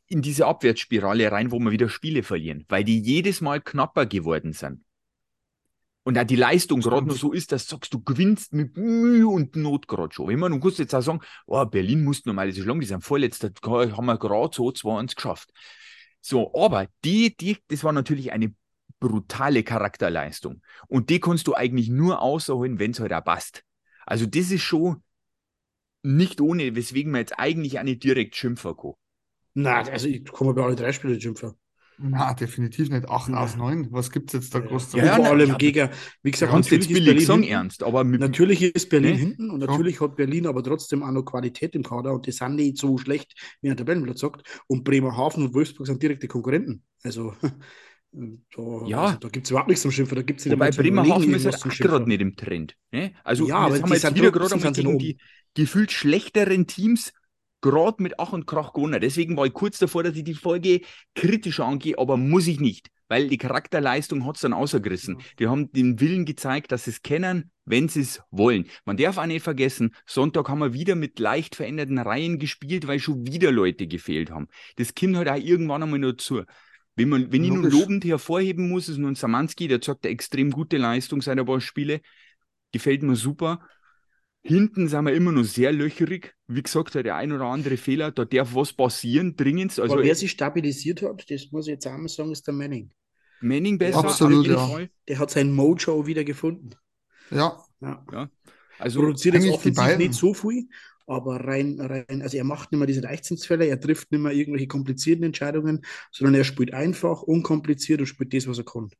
[0.08, 4.52] in diese Abwärtsspirale rein, wo wir wieder Spiele verlieren, weil die jedes Mal knapper geworden
[4.52, 4.82] sind.
[6.04, 9.26] Und auch die Leistung gerade nur so ist, dass du sagst, du gewinnst mit Mühe
[9.26, 10.30] und Not gerade schon.
[10.30, 12.86] Ich meine, du kannst jetzt auch sagen, oh, Berlin muss normal, das ist lang, die
[12.86, 15.50] sind vorletzter, haben wir gerade so 2-1 geschafft.
[16.20, 18.54] So, aber die, die, das war natürlich eine
[19.00, 20.62] brutale Charakterleistung.
[20.86, 23.64] Und die kannst du eigentlich nur außerholen, wenn es halt auch passt.
[24.06, 25.02] Also das ist schon
[26.06, 28.92] nicht ohne, weswegen man jetzt eigentlich auch nicht direkt schimpfen kann.
[29.54, 31.54] Nein, also ich komme bei alle drei Spiele schimpfen.
[31.98, 33.08] Na, definitiv nicht.
[33.08, 33.88] 8 aus 9.
[33.90, 35.88] Was gibt es jetzt da groß zu ja, ja, Vor allem ja, gegen,
[36.22, 39.18] wie gesagt, natürlich ist Berlin sagen, ernst, aber mit, natürlich ist Berlin ne?
[39.18, 42.56] hinten und natürlich hat Berlin aber trotzdem auch noch Qualität im Kader und die sind
[42.56, 43.32] nicht so schlecht,
[43.62, 44.42] wie ein Tabellenplatz sagt.
[44.66, 46.82] Und Bremerhaven und Wolfsburg sind direkte Konkurrenten.
[47.02, 47.34] Also
[48.16, 49.02] da, ja.
[49.02, 50.16] Also, da gibt es überhaupt nichts zum Schimpfen.
[50.16, 52.74] Da gibt's nicht Wobei Bremerhaven ist halt gerade nicht im Trend.
[52.90, 53.12] Ne?
[53.24, 55.18] Also ja, aber haben wir jetzt wieder gerade einmal gegen die
[55.54, 57.12] gefühlt schlechteren Teams
[57.60, 59.00] gerade mit Ach und Krach gewonnen.
[59.00, 60.80] Deswegen war ich kurz davor, dass ich die Folge
[61.14, 65.18] kritischer angehe, aber muss ich nicht, weil die Charakterleistung hat es dann außergerissen.
[65.38, 68.66] Die haben den Willen gezeigt, dass sie es kennen, wenn sie es wollen.
[68.84, 72.98] Man darf auch nicht vergessen, Sonntag haben wir wieder mit leicht veränderten Reihen gespielt, weil
[72.98, 74.48] schon wieder Leute gefehlt haben.
[74.76, 76.44] Das kommt halt auch irgendwann einmal nur zu.
[76.96, 80.50] Wenn, man, wenn ich nun lobend hervorheben muss, ist nun Samanski, der zeigt eine extrem
[80.50, 82.00] gute Leistung seiner paar Spiele.
[82.72, 83.60] Gefällt mir super.
[84.42, 86.34] Hinten sind wir immer noch sehr löcherig.
[86.46, 89.78] Wie gesagt, der ein oder andere Fehler, da darf was passieren, dringend.
[89.78, 92.90] Also, Aber wer sich stabilisiert hat, das muss ich jetzt einmal sagen, ist der Manning.
[93.40, 94.86] Manning besser, Absolut, ja.
[95.08, 96.70] Der hat sein Mojo wieder gefunden.
[97.30, 97.60] Ja.
[97.80, 98.04] ja.
[98.12, 98.30] ja.
[98.78, 100.68] Also produziert jetzt offensiv nicht so viel,
[101.06, 104.66] aber rein, rein, also er macht nicht mehr diese Leichtsinnsfälle, er trifft nicht mehr irgendwelche
[104.66, 108.90] komplizierten Entscheidungen, sondern er spielt einfach, unkompliziert und spielt das, was er kann.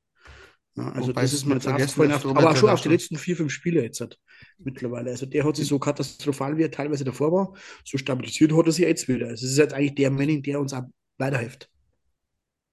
[0.77, 3.17] Ja, also Wobei das ist mir jetzt aufgefallen, auf, aber auch schon auf die letzten
[3.17, 4.19] vier, fünf Spiele jetzt hat,
[4.59, 5.11] mittlerweile.
[5.11, 8.73] Also der hat sich so katastrophal, wie er teilweise davor war, so stabilisiert hat er
[8.73, 9.29] sich jetzt wieder.
[9.29, 10.83] Also es ist jetzt eigentlich der Manning, der uns auch
[11.17, 11.71] weiterhilft.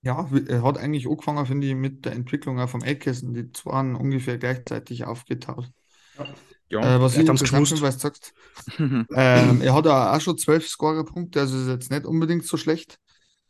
[0.02, 3.34] Ja, er hat eigentlich angefangen, finde ich, mit der Entwicklung auch vom Eckhessen.
[3.34, 5.72] Die zwei ungefähr gleichzeitig aufgetaucht.
[6.18, 6.28] Ja.
[6.82, 8.34] Äh, was ich interessant finde, was du sagst,
[8.80, 13.00] ähm, er hat auch schon zwölf Scorerpunkte, also ist jetzt nicht unbedingt so schlecht.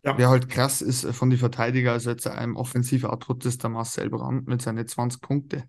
[0.04, 0.18] Ja.
[0.18, 4.10] Wer halt krass ist von den Verteidigern, also jetzt einem offensiven Output ist der Marcel
[4.10, 5.64] Brandt mit seinen 20 Punkte.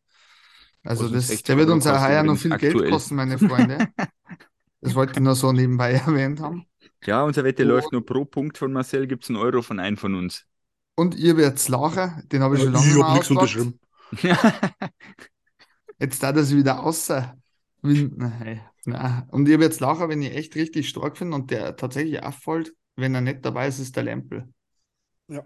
[0.83, 2.75] Also das, der wird uns auch heuer noch viel aktuell.
[2.75, 3.89] Geld kosten, meine Freunde.
[4.81, 6.67] das wollte ich nur so nebenbei erwähnt haben.
[7.05, 9.79] Ja, unsere Wette und, läuft nur pro Punkt von Marcel, gibt es einen Euro von
[9.79, 10.45] einem von uns.
[10.97, 13.81] Und ihr werdet lachen, den habe ich schon lange ich nichts unterschrieben.
[15.99, 17.37] Jetzt da das wieder außer.
[17.85, 19.29] Nein, nein.
[19.31, 23.15] Und ihr werdet lachen, wenn ich echt richtig stark finde und der tatsächlich auffällt, wenn
[23.15, 24.49] er nicht dabei ist, ist der Lempel.
[25.29, 25.45] Ja.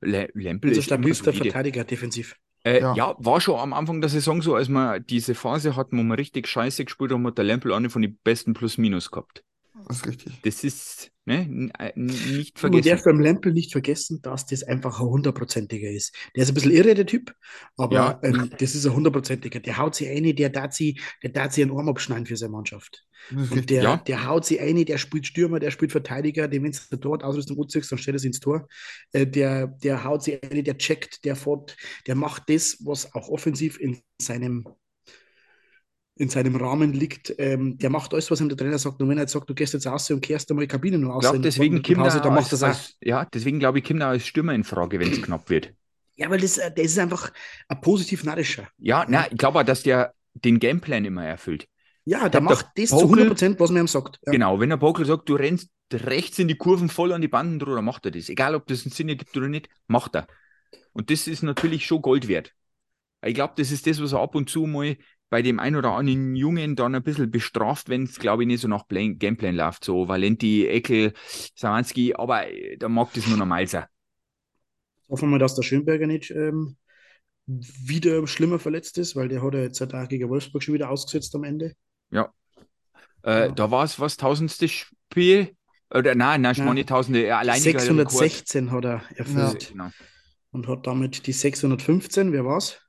[0.00, 2.36] Le Lempel ist stabilster Verteidiger defensiv.
[2.62, 2.94] Äh, ja.
[2.94, 3.16] ja.
[3.18, 6.46] war schon am Anfang der Saison so, als man diese Phase hatten, wo man richtig
[6.46, 9.42] scheiße gespielt haben, hat der Lempel eine von den besten Plus-Minus gehabt.
[9.88, 10.40] Das ist richtig.
[10.42, 12.88] Das ist ne, äh, nicht vergessen.
[12.88, 16.14] Man darf beim Lempel nicht vergessen, dass das einfach ein hundertprozentiger ist.
[16.34, 17.34] Der ist ein bisschen irre, der Typ,
[17.76, 18.20] aber ja.
[18.22, 19.60] ähm, das ist ein hundertprozentiger.
[19.60, 22.52] Der haut sich eine, der darf sie, der darf sie einen Arm abschneiden für seine
[22.52, 23.04] Mannschaft.
[23.30, 23.96] Und der, ja.
[23.96, 27.60] der haut sie eine, der spielt Stürmer, der spielt Verteidiger, dem wenn du dort Ausrüstung
[27.60, 28.68] anziehst, dann stellt er sie ins Tor.
[29.12, 33.28] Äh, der, der haut sie eine, der checkt, der fährt, der macht das, was auch
[33.28, 34.66] offensiv in seinem
[36.18, 39.00] in seinem Rahmen liegt, ähm, der macht alles, was ihm der Trainer sagt.
[39.00, 41.14] Und wenn er jetzt sagt, du gehst jetzt raus und kehrst einmal die Kabine nur
[41.14, 42.96] aus, glaub, deswegen Kim Pause, dann macht das.
[43.00, 45.72] Ja, deswegen glaube ich, er als Stürmer in Frage, wenn es knapp wird.
[46.16, 47.32] Ja, weil das, äh, das ist einfach
[47.68, 48.68] ein positiv Narischer.
[48.78, 51.68] Ja, na, ich glaube auch, dass der den Gameplan immer erfüllt.
[52.04, 54.18] Ja, der macht das Bokel, zu 100 Prozent, was man ihm sagt.
[54.26, 54.32] Ja.
[54.32, 57.58] Genau, wenn der Bokel sagt, du rennst rechts in die Kurven voll an die Banden
[57.58, 58.28] drüber, macht er das.
[58.28, 60.26] Egal, ob das einen Sinn ergibt oder nicht, macht er.
[60.92, 62.54] Und das ist natürlich schon Gold wert.
[63.24, 64.96] Ich glaube, das ist das, was er ab und zu mal
[65.30, 68.60] bei dem einen oder anderen Jungen dann ein bisschen bestraft, wenn es, glaube ich, nicht
[68.60, 69.84] so nach Plan Gameplan läuft.
[69.84, 71.12] So Valenti, Eckel,
[71.54, 73.84] Sawanski, aber äh, da mag das nur normal sein.
[75.08, 76.76] Hoffen wir mal, dass der Schönberger nicht ähm,
[77.46, 81.34] wieder schlimmer verletzt ist, weil der hat ja jetzt Tag gegen Wolfsburg schon wieder ausgesetzt
[81.34, 81.74] am Ende.
[82.10, 82.32] Ja.
[83.22, 83.48] Äh, ja.
[83.48, 85.54] Da war es was, tausendste Spiel?
[85.90, 87.22] Oder nein, nein, ich meine tausende.
[87.22, 89.62] Er alleine 616 hat er erfüllt.
[89.62, 89.90] Ja, genau.
[90.50, 92.80] Und hat damit die 615, wer war's?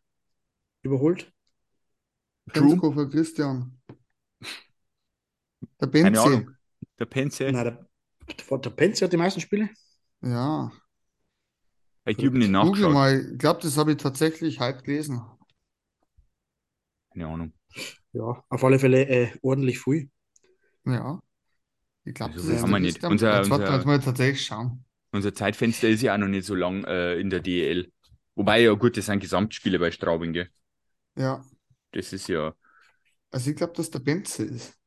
[0.81, 1.31] Überholt?
[2.53, 3.79] Für Christian.
[5.79, 6.47] Der Benzi.
[6.97, 7.51] Der Penzi.
[7.51, 9.69] Nein, der, der Penzi hat die meisten Spiele.
[10.21, 10.71] Ja.
[12.05, 12.93] Ich habe nicht nachgeschaut.
[12.93, 13.31] mal.
[13.31, 15.21] Ich glaube, das habe ich tatsächlich halb gelesen.
[17.13, 17.53] Keine Ahnung.
[18.13, 20.09] Ja, auf alle Fälle äh, ordentlich viel.
[20.85, 21.21] Ja.
[22.03, 23.03] Ich glaube, also, das haben wir nicht.
[23.03, 24.83] Unser, unser, unser, mal tatsächlich schauen.
[25.11, 27.91] unser Zeitfenster ist ja auch noch nicht so lang äh, in der DEL.
[28.35, 30.49] Wobei, ja gut, das sind Gesamtspiele bei Straubing, gell?
[31.15, 31.43] Ja.
[31.91, 32.53] Das ist ja.
[33.31, 34.77] Also ich glaube, dass der Benze ist.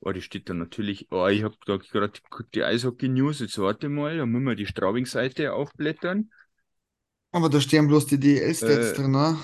[0.00, 1.08] Oh, die steht da natürlich.
[1.10, 2.20] Oh, ich habe da gerade
[2.54, 3.40] die Eishockey-News.
[3.40, 6.30] Jetzt warte mal, da müssen wir die Straubing-Seite aufblättern.
[7.32, 9.38] Aber da stehen bloß die DL-Stats Äh, drin, ne?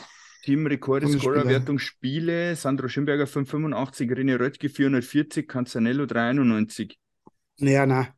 [0.44, 1.09] Teamrekorde.
[1.09, 2.57] Scorerwertung, Spiele.
[2.57, 6.98] Sandro Schimberger 585, René Röttge 440, Canzanello 391.
[7.59, 8.09] Naja, nein,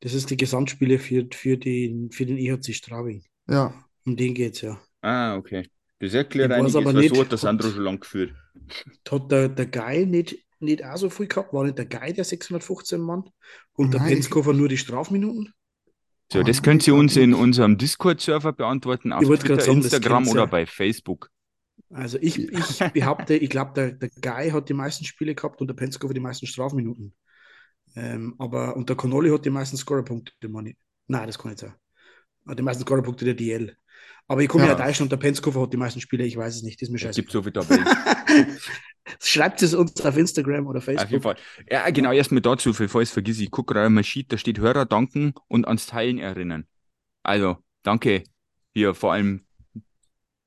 [0.00, 3.24] das ist die Gesamtspiele für, für, den, für den EHC Straubing.
[3.48, 3.74] Ja.
[4.04, 4.80] Um den geht es ja.
[5.02, 5.70] Ah, okay.
[6.00, 8.32] Das aber weil nicht, so hat der Sandro schon lang geführt.
[9.10, 11.52] Hat der, der Guy nicht, nicht auch so viel gehabt?
[11.52, 13.24] War nicht der Guy der 615 Mann?
[13.74, 15.52] Und der Nein, ich- Penskofer nur die Strafminuten?
[16.32, 19.82] So, das könnt ihr uns in unserem Discord-Server beantworten, auf Ich wollte Twitter, gerade sagen,
[19.82, 20.46] das Instagram oder ja.
[20.46, 21.28] bei Facebook.
[21.90, 25.66] Also ich, ich behaupte, ich glaube, der, der Guy hat die meisten Spiele gehabt und
[25.66, 27.14] der Penskofer die meisten Strafminuten.
[27.96, 30.76] Ähm, aber und der Connolly hat die meisten Scorerpunkte, meine ich.
[31.08, 31.74] Nein, das kann nicht sein.
[32.46, 33.76] Ah, Die meisten Scorerpunkte der DL.
[34.30, 35.02] Aber ich komme ja Ja.
[35.02, 37.02] und der Penskofer hat die meisten Spiele, ich weiß es nicht, das ist mir Es
[37.02, 37.20] scheiße.
[37.20, 37.84] gibt so viele Tabellen.
[39.20, 41.22] Schreibt es uns auf Instagram oder Auf jeden Facebook.
[41.24, 41.36] Fall.
[41.68, 43.42] Ja, genau, erstmal dazu, bevor ich es vergesse.
[43.42, 46.68] Ich gucke gerade mal Sheet, da steht Hörer danken und ans Teilen erinnern.
[47.24, 48.22] Also, danke.
[48.72, 49.46] Hier, vor allem,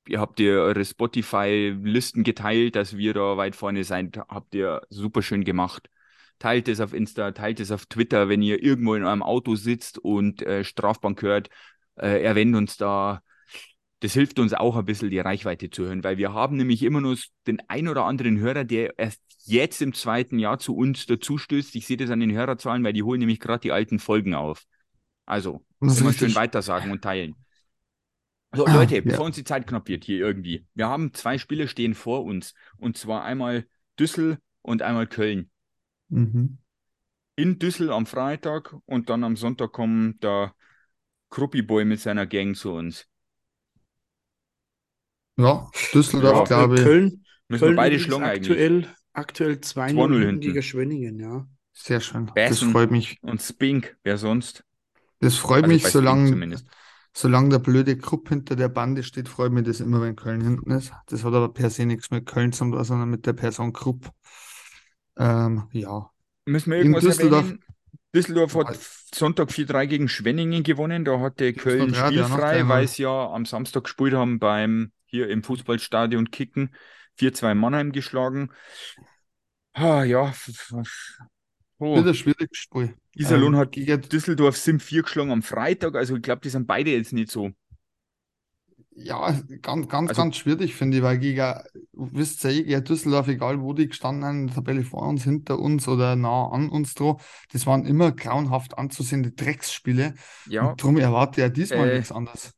[0.08, 4.18] ihr habt ihr eure Spotify-Listen geteilt, dass wir da weit vorne sind.
[4.30, 5.90] Habt ihr super schön gemacht.
[6.40, 9.98] Teilt es auf Insta, teilt es auf Twitter, wenn ihr irgendwo in eurem Auto sitzt
[10.00, 11.50] und äh, Strafbank hört.
[11.98, 13.22] Äh, erwähnt uns da.
[14.04, 17.00] Das hilft uns auch ein bisschen, die Reichweite zu hören, weil wir haben nämlich immer
[17.00, 21.74] nur den ein oder anderen Hörer, der erst jetzt im zweiten Jahr zu uns dazustößt.
[21.76, 24.66] Ich sehe das an den Hörerzahlen, weil die holen nämlich gerade die alten Folgen auf.
[25.26, 27.34] Also, immer schön weitersagen und teilen.
[28.54, 29.02] So, Ah, Leute, ja.
[29.02, 30.66] bevor uns die Zeit knapp wird hier irgendwie.
[30.74, 32.54] Wir haben zwei Spiele stehen vor uns.
[32.76, 33.66] Und zwar einmal
[33.98, 35.50] Düssel und einmal Köln.
[36.10, 36.58] Mhm.
[37.38, 40.54] In Düssel am Freitag und dann am Sonntag kommt der
[41.30, 43.08] Kruppi-Boy mit seiner Gang zu uns.
[45.38, 48.52] Ja, Düsseldorf, Ja, glaube ich, Köln, Müssen Köln wir beide schlagen eigentlich.
[48.52, 51.48] aktuell, aktuell 2-0 2-0 hinten gegen Schwenningen, ja.
[51.74, 52.32] sehr schön.
[52.36, 53.20] Das freut mich.
[53.22, 54.64] Und Spink, wer sonst?
[55.20, 56.58] Das freut Also mich, solange,
[57.14, 60.72] solange der blöde Krupp hinter der Bande steht, freut mich das immer, wenn Köln hinten
[60.72, 60.92] ist.
[61.08, 64.12] Das hat aber per se nichts mit Köln zu tun, sondern mit der Person Krupp.
[65.18, 66.10] Ähm, ja,
[66.46, 67.64] Müssen wir In irgendwas Düsseldorf- erwähnen?
[68.14, 68.80] Düsseldorf hat
[69.14, 71.06] Sonntag 4-3 gegen Schwenningen gewonnen.
[71.06, 75.44] Da hatte Köln ja, spielfrei, weil sie ja am Samstag gespielt haben beim hier im
[75.44, 76.74] Fußballstadion Kicken.
[77.20, 78.50] 4-2 Mannheim geschlagen.
[79.74, 80.34] Ah, ja.
[81.78, 81.96] Oh.
[81.96, 82.96] wird ein schwieriges Spiel.
[83.16, 85.96] Iserlohn Ähm, hat gegen, Düsseldorf Sim 4 geschlagen am Freitag.
[85.96, 87.52] Also ich glaube, die sind beide jetzt nicht so.
[88.96, 91.54] ja, ganz, ganz, Also- ganz schwierig, finde ich, weil gegen,
[91.94, 95.60] wisst ihr, gegen Düsseldorf, egal wo die gestanden haben, in der Tabelle vor uns, hinter
[95.60, 97.18] uns oder nah an uns dran,
[97.52, 100.14] das waren immer grauenhaft anzusehende Drecksspiele.
[100.48, 100.70] Ja.
[100.70, 102.54] Und darum erwarte ich ja diesmal Äh, nichts anderes.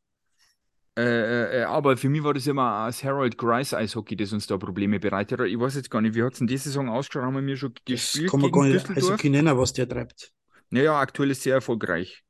[0.97, 4.57] Äh, äh, aber für mich war das immer das Harold Grice Eishockey, das uns da
[4.57, 5.47] Probleme bereitet hat.
[5.47, 7.23] Ich weiß jetzt gar nicht, wie hat es in dieser Saison ausgeschaut?
[7.23, 8.89] Haben wir mir schon Das gespielt kann man gar nicht?
[8.89, 10.31] Eishockey nennen, was der treibt.
[10.69, 12.23] Naja, aktuell ist sehr erfolgreich.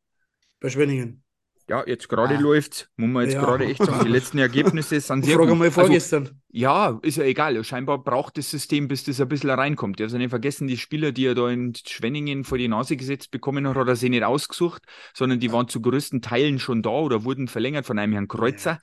[0.59, 1.24] Bei Schwenningen.
[1.67, 2.39] Ja, jetzt gerade Ah.
[2.39, 3.41] läuft's, muss man jetzt Ja.
[3.43, 4.05] gerade echt sagen.
[4.05, 5.57] Die letzten Ergebnisse sind sehr Frage gut.
[5.57, 6.41] mal Also, vorgestern.
[6.51, 7.63] ja, ist ja egal.
[7.63, 9.99] Scheinbar braucht das System, bis das ein bisschen reinkommt.
[9.99, 13.67] Also nicht vergessen, die Spieler, die er da in Schwenningen vor die Nase gesetzt bekommen
[13.67, 14.83] hat, hat er sich nicht ausgesucht,
[15.15, 18.79] sondern die waren zu größten Teilen schon da oder wurden verlängert von einem Herrn Kreuzer.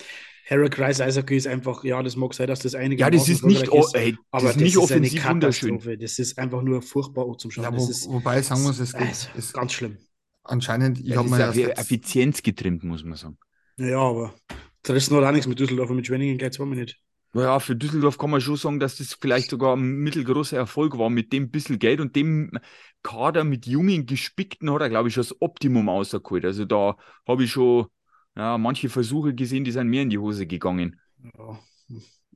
[0.51, 3.45] Harold Kreis Eishockey ist einfach, ja, das mag sein, dass das einige Ja, das ist
[3.47, 5.81] nicht, oh, ey, das aber ist nicht eine offensiv wunderschön.
[6.01, 7.63] Das ist einfach nur furchtbar zum Schauen.
[7.63, 9.99] Ja, das wo, ist wobei sagen muss, es geht, also, es, ganz schlimm.
[10.45, 13.39] Anscheinend, ich Das habe ist mir ja jetzt, Effizienz getrimmt, muss man sagen.
[13.77, 14.35] Ja, aber
[14.83, 16.99] zerrissen hat auch nichts mit Düsseldorf und mit Schwenningen geht es mir nicht.
[17.35, 21.09] Naja, für Düsseldorf kann man schon sagen, dass das vielleicht sogar ein mittelgroßer Erfolg war
[21.09, 22.51] mit dem bisschen Geld und dem
[23.03, 26.45] Kader mit jungen Gespickten hat er, glaube ich, schon das Optimum rausgeholt.
[26.45, 27.87] Also da habe ich schon
[28.37, 31.01] ja, manche Versuche gesehen, die sind mir in die Hose gegangen.
[31.39, 31.59] Ja.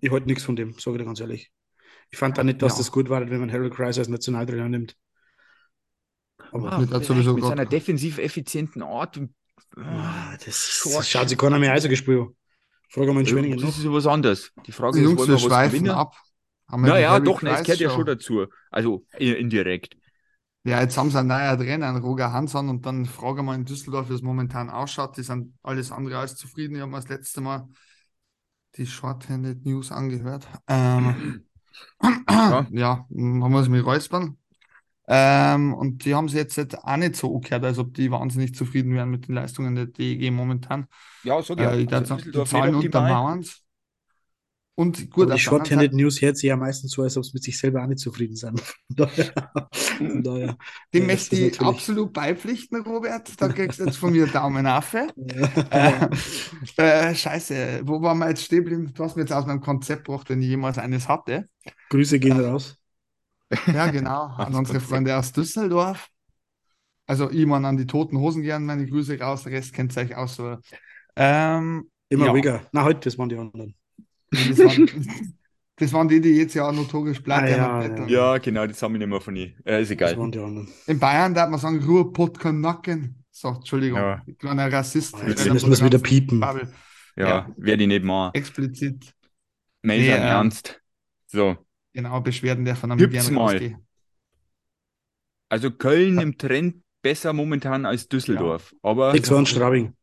[0.00, 1.52] Ich halte nichts von dem, sage ich dir ganz ehrlich.
[2.10, 2.78] Ich fand auch nicht, dass Ja.
[2.78, 4.96] das gut war, wenn man Harold Kreis als Nationaltrainer nimmt.
[6.52, 9.20] Aber Ah, Mit sowieso mit seiner defensiv effizienten Art.
[9.76, 12.28] ah, das, Schon das schaut sich keiner mehr Eis gespielt.
[12.88, 14.52] Frage mal in Schwenningen Das ist was anderes.
[14.66, 15.90] Die Frage die ist, Jungs, wollen wir schweifen gewinnen?
[15.96, 16.14] ab.
[16.70, 18.46] Naja, doch, ne, es gehört ja schon dazu.
[18.70, 19.96] Also indirekt.
[20.64, 23.54] Ja, jetzt haben sie einen neuen Trainer, einen Roger Hansson, und dann fragen wir mal
[23.54, 25.16] in Düsseldorf, wie es momentan ausschaut.
[25.16, 26.74] Die sind alles andere als zufrieden.
[26.74, 27.68] Ich habe mir das letzte Mal
[28.76, 30.46] die Shorthanded News angehört.
[30.68, 31.44] Ähm,
[32.28, 32.66] Ja.
[32.70, 34.38] ja, man muss mich räuspern.
[35.08, 38.54] Ähm, und die haben sie jetzt halt auch nicht so gehört, als ob die wahnsinnig
[38.54, 40.86] zufrieden wären mit den Leistungen der DEG momentan.
[41.22, 43.62] Ja, sag Äh, ich Also sagen, die Zahlen untermauern es.
[44.78, 47.58] Und gut, die Short-Handed News hört sich ja meistens so, als ob es mit sich
[47.58, 48.60] selber auch nicht zufrieden sind.
[49.96, 50.58] Von daher,
[50.92, 51.60] Dem möchte ich natürlich...
[51.62, 53.40] absolut beipflichten, Robert.
[53.40, 54.94] Da kriegst du jetzt von mir Daumen auf.
[55.70, 56.08] äh,
[56.76, 58.92] äh, scheiße, wo waren wir jetzt stehen geblieben?
[58.94, 61.48] Du hast mir jetzt aus meinem Konzept gebracht, wenn ich jemals eines hatte.
[61.88, 62.78] Grüße gehen raus.
[63.72, 64.26] Ja, genau.
[64.36, 66.08] An unsere Freunde aus Düsseldorf.
[67.06, 70.16] Also ich meine an die toten Hosen gern meine Grüße raus, der Rest kennt euch
[70.16, 70.36] aus.
[70.36, 70.56] So.
[71.14, 72.30] Ähm, Immer ja.
[72.32, 72.66] ruhiger.
[72.72, 73.74] Na, heute, das waren die anderen.
[74.30, 75.06] Das waren,
[75.76, 77.46] das waren die, die jetzt ja notorisch bleiben.
[77.46, 78.06] Ah, ja, ja.
[78.06, 79.54] ja, genau, das haben wir nicht mehr von ihnen.
[79.64, 80.10] Äh, ist egal.
[80.10, 80.68] Das waren die anderen.
[80.86, 83.24] In Bayern darf man sagen, Ruhrpott kann nacken.
[83.30, 84.22] So, Entschuldigung, ja.
[84.38, 85.14] kleiner Rassist.
[85.14, 86.40] Oh, jetzt müssen wir es wieder piepen.
[87.16, 88.34] Ja, ja, werde ich nicht machen.
[88.34, 89.14] Explizit.
[89.82, 90.80] Nein, nee, ähm, ernst.
[91.26, 91.56] So.
[91.96, 93.78] Genau, Beschwerden der von einem Gibt's mal.
[95.48, 98.72] Also Köln im Trend besser momentan als Düsseldorf.
[98.72, 98.78] Ja.
[98.90, 99.96] Aber Nix war Straubing.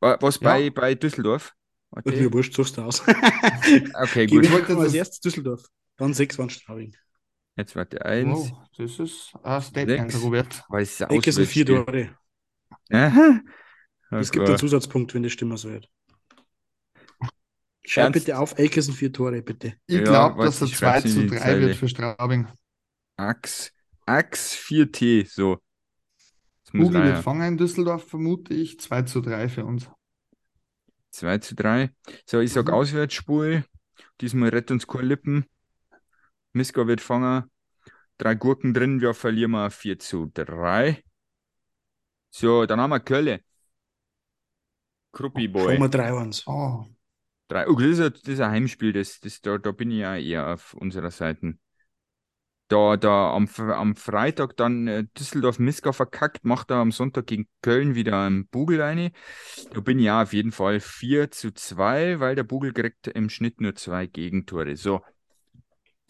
[0.00, 0.70] Was bei, ja.
[0.70, 1.52] bei Düsseldorf?
[1.90, 2.22] Okay.
[2.22, 3.02] Mir wurscht, suchst du aus.
[4.02, 4.46] okay, gut.
[4.46, 5.66] Ich wollte als erstes Düsseldorf.
[5.98, 6.96] Dann sechs waren Straubing.
[7.54, 8.50] Jetzt warte, eins.
[8.50, 10.64] Oh, das ist ein Statement, Robert.
[10.70, 12.16] Weiß Ecke sind vier Tore.
[12.90, 13.40] Aha.
[14.10, 15.86] Oh es gibt einen Zusatzpunkt, wenn die Stimme so wird.
[17.90, 19.74] Schreib bitte auf, Elke sind vier Tore, bitte.
[19.88, 22.46] Ich ja, glaube, dass er 2 zu 3 wird für Straubing.
[23.16, 23.72] Ax,
[24.06, 25.58] Ax 4T, so.
[26.70, 28.78] Google wird fangen in Düsseldorf, vermute ich.
[28.78, 29.90] 2 zu 3 für uns.
[31.10, 31.90] 2 zu 3.
[32.26, 32.78] So, ich sage mhm.
[32.78, 33.64] Auswärtsspul.
[34.20, 35.46] Diesmal rettet uns keine Lippen.
[36.52, 37.50] Miska wird fangen.
[38.18, 41.02] Drei Gurken drin, wir verlieren mal 4 zu 3.
[42.30, 43.40] So, dann haben wir Kölle.
[45.10, 45.76] Kruppi Boy.
[45.76, 46.46] Kommen wir 3 1.
[46.46, 46.86] Oh.
[47.50, 47.68] Drei.
[47.68, 50.16] Oh, das, ist ein, das ist ein Heimspiel, das, das, da, da bin ich ja
[50.16, 51.54] eher auf unserer Seite
[52.70, 57.96] da, da am, am Freitag dann äh, Düsseldorf-Miska verkackt, macht er am Sonntag gegen Köln
[57.96, 59.10] wieder einen Bugel rein.
[59.72, 63.28] Da bin ich ja auf jeden Fall 4 zu 2, weil der Bugel kriegt im
[63.28, 64.76] Schnitt nur zwei Gegentore.
[64.76, 65.02] So.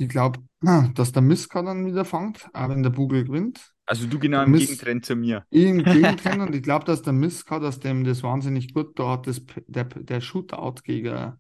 [0.01, 0.41] Ich glaube,
[0.95, 3.73] dass der Miska dann wieder fängt, auch wenn der Bugel gewinnt.
[3.85, 5.45] Also du genau im Gegentrend zu mir.
[5.51, 9.27] Im Gegentrend und ich glaube, dass der Miska, dass dem das wahnsinnig gut da hat,
[9.27, 11.35] das, der, der Shootout gegen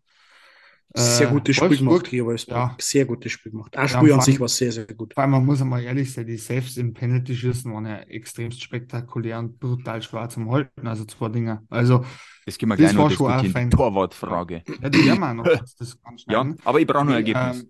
[0.92, 2.56] sehr äh, gutes Spiel gemacht hier Wolfsburg.
[2.56, 2.76] Ja.
[2.80, 3.78] Sehr gutes Spiel gemacht.
[3.78, 5.14] Auch Spiel ja, an sich war sehr, sehr gut.
[5.14, 9.38] Vor allem, man muss einmal ehrlich sein, die Saves im Penalty-Schüssen waren ja extremst spektakulär
[9.38, 10.86] und brutal schwer zum Halten.
[10.86, 11.62] Also zwei Dinge.
[11.70, 12.04] Also,
[12.44, 13.70] das können wir gleich noch diskutieren.
[13.70, 14.64] Torwartfrage.
[14.82, 15.46] Ja, die werden wir noch.
[15.78, 15.96] Das
[16.26, 17.62] ja, aber ich brauche noch ein Ergebnis.
[17.62, 17.68] Ähm,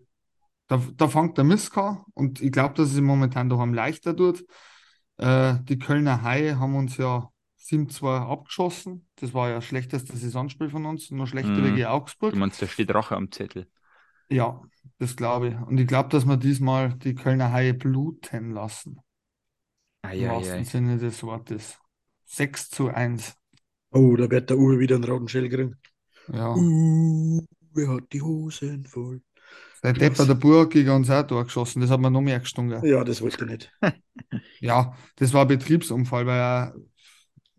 [0.70, 4.44] da, da fängt der Miska und ich glaube, dass es momentan doch am leichter tut.
[5.16, 7.28] Äh, die Kölner Haie haben uns ja
[7.58, 9.08] 7-2 abgeschossen.
[9.16, 11.74] Das war ja das schlechteste Saisonspiel von uns, noch schlechter mm.
[11.74, 12.34] wie Augsburg.
[12.34, 13.66] Du meinst, da steht Rache am Zettel.
[14.28, 14.62] Ja,
[14.98, 15.54] das glaube ich.
[15.66, 19.00] Und ich glaube, dass wir diesmal die Kölner Haie bluten lassen.
[20.02, 21.80] Ah, ja, Im wahrsten ja, Sinne des Wortes.
[22.26, 23.34] 6 zu 1.
[23.90, 25.80] Oh, da wird der Uwe wieder einen roten Schell kriegen.
[26.32, 26.54] Ja.
[26.54, 29.20] Uh, wer hat die Hosen voll?
[29.82, 32.84] Der Depper der Burg gegen uns auch durchgeschossen, das hat man noch mehr gestunken.
[32.84, 33.72] Ja, das wollte ich nicht.
[34.60, 36.74] ja, das war ein Betriebsunfall, weil er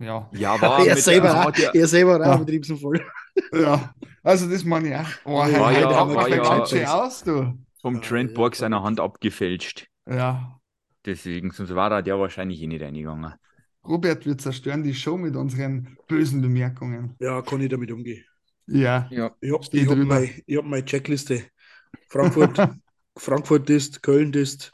[0.02, 0.30] ja.
[0.34, 3.02] Ja, war er, selber, auch, ja, er selber war auch Betriebsunfall.
[3.54, 5.08] Ja, also das meine ich auch.
[5.24, 7.58] Oh, war ja, ja, war ja aus, du.
[7.82, 9.88] Vom Trent Borg seiner Hand abgefälscht.
[10.06, 10.60] Ja.
[11.06, 13.34] Deswegen, sonst war er der wahrscheinlich eh nicht reingegangen.
[13.88, 17.16] Robert, wir zerstören die Show mit unseren bösen Bemerkungen.
[17.20, 18.24] Ja, kann ich damit umgehen.
[18.68, 19.08] Ja.
[19.10, 19.32] ja.
[19.40, 21.44] Ich habe hab meine, hab meine Checkliste.
[22.12, 22.58] Frankfurt,
[23.18, 24.72] Frankfurt ist, Köln ist.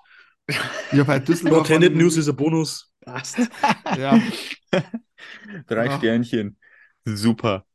[0.91, 1.69] Ja, bei Düsseldorf.
[1.69, 2.91] Not News ist ein Bonus.
[3.01, 3.37] Passt.
[3.97, 4.19] ja.
[5.67, 5.97] Drei ja.
[5.97, 6.57] Sternchen.
[7.05, 7.65] Super.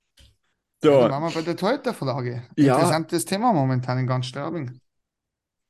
[0.83, 0.91] So.
[0.91, 2.43] Dann waren wir bei der Torhüterfrage.
[2.57, 2.75] Ja.
[2.75, 4.81] Interessantes Thema momentan in ganz Straubing.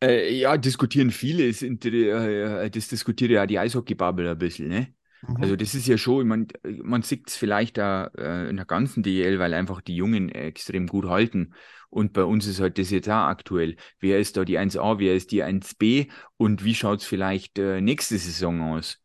[0.02, 1.44] Äh, ja, diskutieren viele.
[1.44, 4.94] Äh, das diskutiert ja die Eishockeybubble ein bisschen, ne?
[5.26, 5.36] Mhm.
[5.42, 9.02] Also das ist ja schon, man, man sieht es vielleicht da äh, in der ganzen
[9.02, 11.54] DL, weil einfach die Jungen extrem gut halten.
[11.90, 13.76] Und bei uns ist halt das jetzt auch aktuell.
[14.00, 17.80] Wer ist da die 1a, wer ist die 1b und wie schaut es vielleicht äh,
[17.80, 18.98] nächste Saison aus?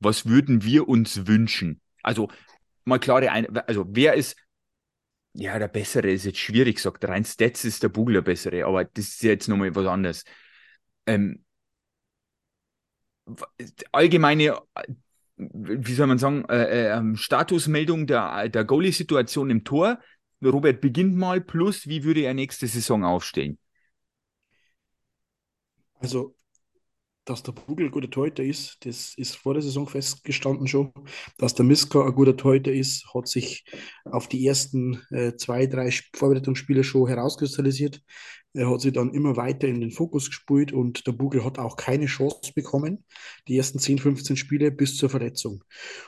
[0.00, 1.80] Was würden wir uns wünschen?
[2.02, 2.28] Also
[2.84, 4.36] mal klare ein, also wer ist
[5.34, 7.04] ja der bessere ist jetzt schwierig gesagt.
[7.04, 10.24] Rein Stats ist der Bugler bessere, aber das ist jetzt nochmal was anderes.
[11.06, 11.44] Ähm,
[13.92, 14.60] allgemeine,
[15.38, 19.98] wie soll man sagen, äh, äh, Statusmeldung der, der Goalie-Situation im Tor.
[20.44, 23.58] Robert beginnt mal, plus wie würde er nächste Saison aufstellen?
[26.00, 26.34] Also
[27.28, 30.92] dass der Bugel ein guter Torhüter ist, das ist vor der Saison festgestanden schon.
[31.36, 33.64] Dass der Miska ein guter Torhüter ist, hat sich
[34.04, 38.00] auf die ersten äh, zwei, drei Vorbereitungsspiele schon herauskristallisiert.
[38.58, 41.76] Er hat sich dann immer weiter in den Fokus gespielt und der Bugel hat auch
[41.76, 43.04] keine Chance bekommen,
[43.46, 45.62] die ersten 10, 15 Spiele bis zur Verletzung.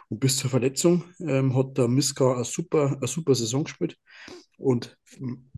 [0.08, 3.98] Und bis zur Verletzung ähm, hat der Miska eine super, eine super Saison gespielt.
[4.58, 4.98] Und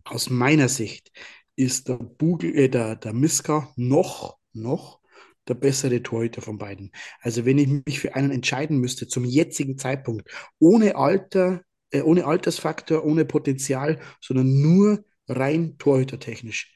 [0.03, 1.11] aus meiner Sicht
[1.55, 4.99] ist der Bugel, äh, der, der Miska noch, noch
[5.47, 6.91] der bessere Torhüter von beiden.
[7.21, 10.29] Also wenn ich mich für einen entscheiden müsste zum jetzigen Zeitpunkt,
[10.59, 16.73] ohne Alter, äh, ohne Altersfaktor, ohne Potenzial, sondern nur rein torhütertechnisch,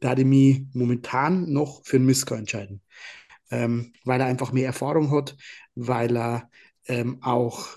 [0.00, 2.82] da ich mich momentan noch für den Miska entscheiden.
[3.50, 5.36] Ähm, weil er einfach mehr Erfahrung hat,
[5.74, 6.50] weil er
[6.86, 7.76] ähm, auch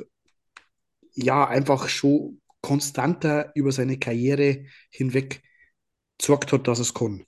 [1.14, 5.42] ja einfach schon konstanter über seine Karriere hinweg
[6.18, 7.26] gezeigt hat, dass es kann.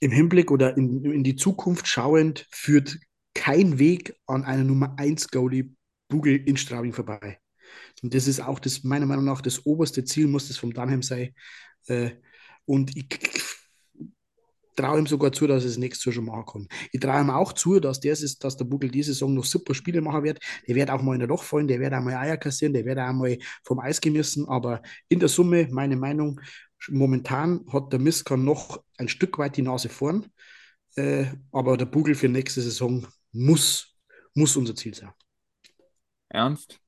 [0.00, 2.98] Im Hinblick oder in, in die Zukunft schauend führt
[3.34, 5.74] kein Weg an einer Nummer 1 Goalie
[6.08, 7.38] Bugel in Straubing vorbei.
[8.02, 11.02] Und das ist auch das, meiner Meinung nach, das oberste Ziel muss das vom Dunham
[11.02, 11.34] sein.
[11.86, 12.10] Äh,
[12.64, 13.08] und ich
[14.74, 16.68] traue ihm sogar zu, dass er es nächstes Jahr schon machen kann.
[16.92, 19.74] Ich traue ihm auch zu, dass, das ist, dass der Buckel diese Saison noch super
[19.74, 20.40] Spiele machen wird.
[20.66, 22.84] Der wird auch mal in der Loch fallen, der wird auch mal Eier kassieren, der
[22.84, 24.48] wird auch mal vom Eis gemissen.
[24.48, 26.40] Aber in der Summe, meine Meinung,
[26.88, 30.26] momentan hat der Miska noch ein Stück weit die Nase vorn.
[30.96, 33.96] Äh, aber der Bugel für nächste Saison muss,
[34.34, 35.12] muss unser Ziel sein.
[36.28, 36.78] Ernst?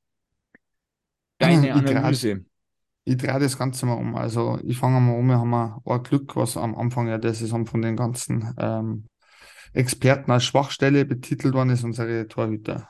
[1.37, 2.45] Deine Analyse
[3.05, 4.15] ich drehe das Ganze mal um.
[4.15, 7.51] Also ich fange mal um, wir haben ein Glück, was am Anfang ja das ist
[7.51, 9.05] von den ganzen ähm,
[9.73, 12.89] Experten als Schwachstelle betitelt worden ist, unsere Torhüter.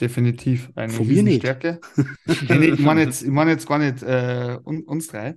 [0.00, 1.38] Definitiv eine von mir nicht.
[1.38, 1.80] Stärke.
[2.26, 5.36] nee, nee, ich meine jetzt, ich mein jetzt gar nicht äh, un, uns drei.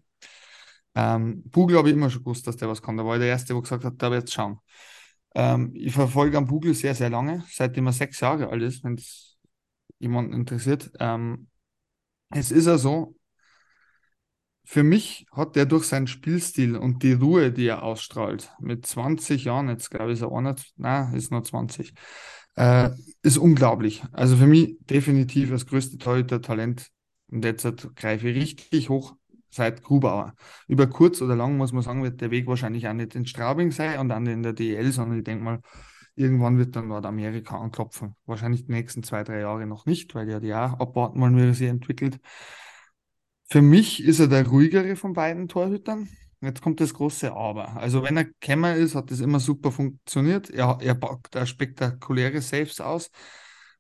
[0.95, 2.97] Ähm, Bugel habe ich immer schon gewusst, dass der was kann.
[2.97, 4.59] Da war ich der Erste, der gesagt hat, da wird schauen.
[5.35, 8.95] Ähm, ich verfolge am Bugel sehr, sehr lange, seitdem er sechs Jahre alt ist, wenn
[8.95, 9.37] es
[9.99, 10.89] jemanden interessiert.
[10.99, 11.47] Ähm,
[12.31, 13.15] es ist ja so,
[14.69, 19.45] für mich hat er durch seinen Spielstil und die Ruhe, die er ausstrahlt, mit 20
[19.45, 21.93] Jahren, jetzt glaube ich, ist er auch nicht, nein, ist nur 20,
[22.55, 22.89] äh,
[23.21, 24.03] ist unglaublich.
[24.11, 26.89] Also für mich definitiv das größte Torhüter-Talent.
[27.31, 29.15] Und jetzt greife ich richtig hoch
[29.49, 30.35] seit Grubauer.
[30.67, 33.71] Über kurz oder lang muss man sagen, wird der Weg wahrscheinlich auch nicht in Straubing
[33.71, 35.61] sein und dann in der DL, sondern ich denke mal,
[36.15, 38.17] irgendwann wird dann Nordamerika anklopfen.
[38.25, 41.43] Wahrscheinlich die nächsten zwei, drei Jahre noch nicht, weil ja die auch abwarten wollen, wie
[41.43, 42.19] er sich entwickelt.
[43.49, 46.09] Für mich ist er der ruhigere von beiden Torhütern.
[46.41, 47.77] Jetzt kommt das große Aber.
[47.77, 50.49] Also wenn er Kämmer ist, hat das immer super funktioniert.
[50.49, 53.09] Er, er packt da spektakuläre Saves aus,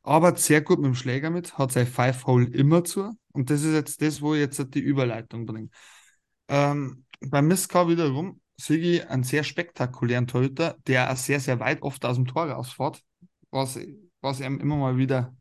[0.03, 3.13] arbeitet sehr gut mit dem Schläger mit, hat sein Five-Hole immer zu.
[3.33, 5.69] Und das ist jetzt das, wo ich jetzt die Überleitung bringe.
[6.47, 12.03] Ähm, beim Miska wiederum ich einen sehr spektakulären Torhüter, der auch sehr, sehr weit oft
[12.05, 13.03] aus dem Tor rausfährt,
[13.51, 13.77] was,
[14.21, 15.35] was ihm immer mal wieder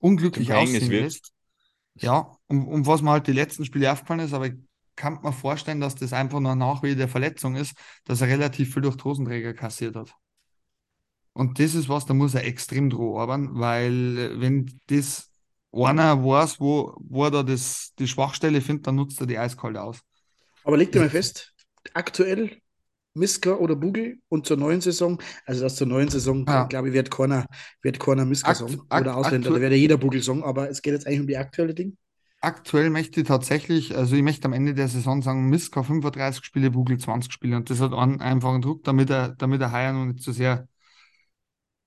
[0.00, 1.04] unglücklich aussehen wird.
[1.04, 1.32] lässt.
[2.00, 4.54] Ja, und, und was mir halt die letzten Spiele aufgefallen ist, aber ich
[4.94, 8.82] kann mir vorstellen, dass das einfach nur Nachweh der Verletzung ist, dass er relativ viel
[8.82, 10.12] durch Hosenträger kassiert hat.
[11.32, 15.30] Und das ist was, da muss er extrem droh arbeiten, weil äh, wenn das
[15.72, 19.76] einer weiß, wo, wo er da das, die Schwachstelle findet, dann nutzt er die eiskalt
[19.76, 20.00] aus.
[20.64, 21.54] Aber leg dir mal fest,
[21.94, 22.60] aktuell
[23.18, 26.64] Miska oder Bugel und zur neuen Saison, also das zur neuen Saison, ja.
[26.64, 27.46] glaube ich, wird keiner,
[27.82, 31.06] wird keiner Miska Song oder Ausländer, da wäre jeder Bugel Song, aber es geht jetzt
[31.06, 31.96] eigentlich um die aktuelle Ding.
[32.40, 36.70] Aktuell möchte ich tatsächlich, also ich möchte am Ende der Saison sagen, Miska 35 Spiele,
[36.70, 40.06] Bugel 20 Spiele und das hat einen einfachen Druck, damit er, damit er heuer noch
[40.06, 40.68] nicht so sehr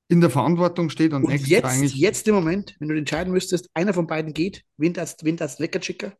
[0.09, 3.69] in der Verantwortung steht und, und jetzt, eigentlich jetzt im Moment, wenn du entscheiden müsstest,
[3.73, 6.11] einer von beiden geht, wen das, wen Leckerschicker,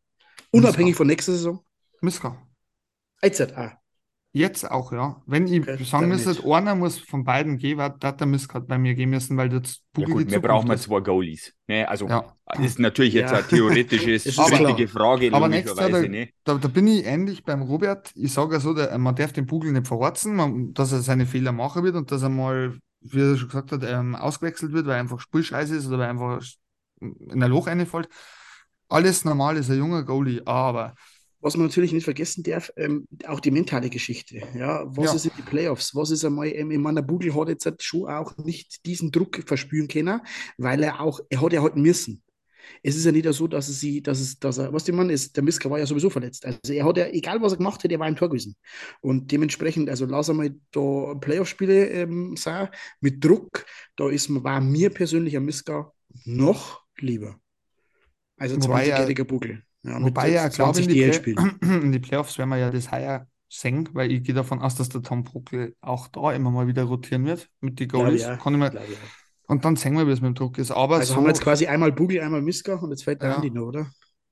[0.50, 0.96] unabhängig Miska.
[0.96, 1.60] von nächster Saison?
[2.00, 2.42] Miska.
[3.22, 3.81] IZA.
[4.34, 5.20] Jetzt auch, ja.
[5.26, 8.94] Wenn ich okay, sagen müsste, einer muss von beiden gehen, hat der Misskat bei mir
[8.94, 11.52] gehen müssen, weil das Bugel ja gut, wir brauchen mal zwei Goalies.
[11.66, 12.24] Ne, also ja.
[12.58, 13.38] ist natürlich jetzt ja.
[13.38, 15.30] eine theoretische, schwierige Frage.
[15.34, 16.30] Aber nächstes Jahr, da, ne?
[16.44, 18.10] da, da, bin ich ähnlich beim Robert.
[18.14, 21.52] Ich sage so, der, man darf den Bugel nicht verwarzen, man, dass er seine Fehler
[21.52, 24.94] machen wird und dass er mal, wie er schon gesagt hat, ähm, ausgewechselt wird, weil
[24.94, 26.42] er einfach Spulscheiße ist oder weil er einfach
[27.00, 28.08] in ein Loch reinfällt.
[28.88, 30.94] Alles normal ist ein junger Goalie, aber
[31.42, 34.42] was man natürlich nicht vergessen darf, ähm, auch die mentale Geschichte.
[34.56, 35.14] Ja, was ja.
[35.14, 35.94] ist in die Playoffs?
[35.94, 39.10] Was ist einmal, ähm, ich meine, der Bugel hat jetzt halt schon auch nicht diesen
[39.10, 40.20] Druck verspüren können,
[40.56, 42.22] weil er auch, er hat ja halt müssen.
[42.80, 45.10] Es ist ja nicht so, dass er sie, dass es, dass er, was der Mann
[45.10, 46.46] ist, der Miska war ja sowieso verletzt.
[46.46, 48.54] Also er hat ja, egal was er gemacht hat, er war ein Tor gewesen.
[49.00, 52.68] Und dementsprechend, also lass einmal da Playoff-Spiele ähm, sein,
[53.00, 53.66] mit Druck,
[53.96, 55.92] da ist, war mir persönlich ein Miska
[56.24, 57.40] noch lieber.
[58.36, 59.64] Also 20-jähriger Bugel.
[59.84, 61.02] Ja, Wobei ja, glaube ich, in, die
[61.60, 64.88] in die Playoffs werden wir ja das heuer sehen, weil ich gehe davon aus, dass
[64.88, 68.22] der Tom Prockel auch da immer mal wieder rotieren wird mit den Goalies.
[68.22, 68.80] Ja, Kann ich mal.
[69.48, 70.70] Und dann sehen wir, wie es mit dem Druck ist.
[70.70, 73.30] Aber also so, haben wir jetzt quasi einmal Bugel, einmal Miska und jetzt fällt der
[73.30, 73.36] ja.
[73.36, 73.90] Andi noch, oder?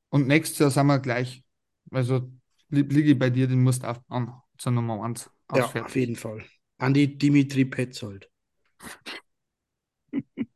[0.09, 1.45] Und nächstes Jahr sind wir gleich.
[1.91, 2.31] Also
[2.71, 5.31] liege bei dir, den musst du aufbauen zur Nummer 1.
[5.55, 6.45] Ja, auf jeden Fall.
[6.79, 8.31] Andi Dimitri Petzold.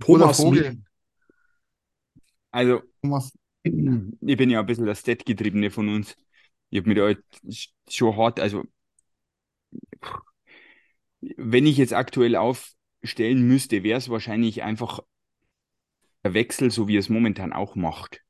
[0.00, 0.82] Thomas Vogel.
[2.50, 3.32] Also, Thomas
[3.64, 6.16] ich bin ja ein bisschen der Stat-Getriebene von uns.
[6.70, 7.20] Ich habe mir da
[7.88, 8.62] schon hart, also
[11.20, 15.00] wenn ich jetzt aktuell aufstellen müsste, wäre es wahrscheinlich einfach
[16.22, 18.20] der Wechsel, so wie es momentan auch macht.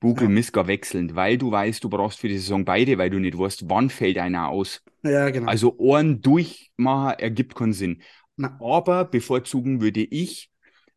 [0.00, 0.30] Bugel, ja.
[0.30, 3.68] Miska wechselnd, weil du weißt, du brauchst für die Saison beide, weil du nicht weißt,
[3.68, 4.82] wann fällt einer aus.
[5.02, 5.48] Ja, genau.
[5.48, 8.02] Also Ohren durchmachen ergibt keinen Sinn.
[8.36, 8.58] Na.
[8.60, 10.50] Aber bevorzugen würde ich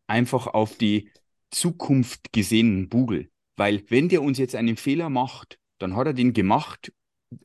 [0.08, 1.12] einfach auf die
[1.52, 3.30] Zukunft gesehenen Bugel.
[3.56, 6.92] Weil wenn der uns jetzt einen Fehler macht, dann hat er den gemacht.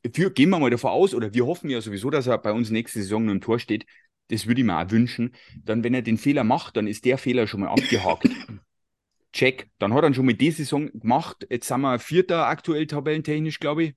[0.03, 2.71] Wir, gehen wir mal davon aus, oder wir hoffen ja sowieso, dass er bei uns
[2.71, 3.87] nächste Saison nur im Tor steht.
[4.29, 5.35] Das würde ich mir auch wünschen.
[5.65, 8.29] Dann, wenn er den Fehler macht, dann ist der Fehler schon mal abgehakt.
[9.33, 9.71] Check.
[9.79, 11.47] Dann hat er schon mit dieser Saison gemacht.
[11.51, 13.95] Jetzt sind wir Vierter aktuell tabellentechnisch, glaube ich,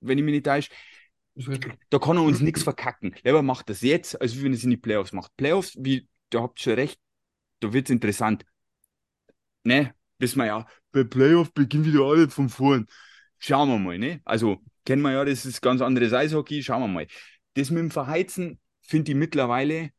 [0.00, 0.70] wenn ich mich nicht täusche.
[1.90, 3.14] Da kann er uns nichts verkacken.
[3.22, 5.36] Lieber macht das jetzt, als wenn er es in die Playoffs macht.
[5.36, 7.00] Playoffs, wie, da habt ihr schon recht,
[7.60, 8.44] da wird es interessant.
[9.62, 12.86] Ne, wissen wir ja, bei Playoffs beginnt wieder alles von vorn.
[13.38, 14.20] Schauen wir mal, ne?
[14.24, 17.06] Also, kennen wir ja, das ist ganz anderes Eishockey, schauen wir mal.
[17.54, 19.90] Das mit dem Verheizen finde ich mittlerweile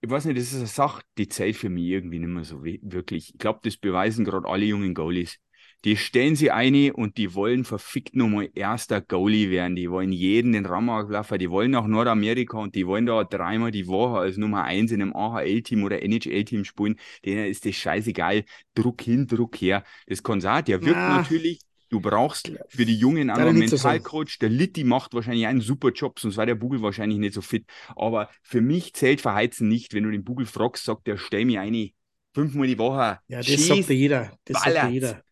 [0.00, 2.62] ich weiß nicht, das ist eine Sache, die zählt für mich irgendwie nicht mehr so
[2.62, 3.30] wirklich.
[3.34, 5.38] Ich glaube, das beweisen gerade alle jungen Goalies.
[5.84, 9.76] Die stellen sie eine und die wollen verfickt nochmal erster Goalie werden.
[9.76, 11.38] Die wollen jeden den Raum laufen.
[11.38, 15.02] Die wollen nach Nordamerika und die wollen da dreimal die Woche als Nummer eins in
[15.02, 16.98] einem AHL-Team oder NHL-Team spielen.
[17.24, 18.44] Denen ist das scheißegal.
[18.74, 19.84] Druck hin, Druck her.
[20.06, 20.64] Das kann sein.
[20.64, 21.18] Der wirkt ja.
[21.18, 21.60] natürlich
[21.90, 24.38] Du brauchst für die Jungen einen Mentalcoach.
[24.40, 27.66] Der Litti macht wahrscheinlich einen super Job, sonst war der Bugel wahrscheinlich nicht so fit.
[27.94, 29.94] Aber für mich zählt Verheizen nicht.
[29.94, 31.90] Wenn du den Bugel fragst, sagt der, stell mir eine
[32.32, 33.20] fünfmal die Woche.
[33.28, 34.32] Ja, das Schieß, sagt jeder.
[34.44, 35.22] Das sagt jeder.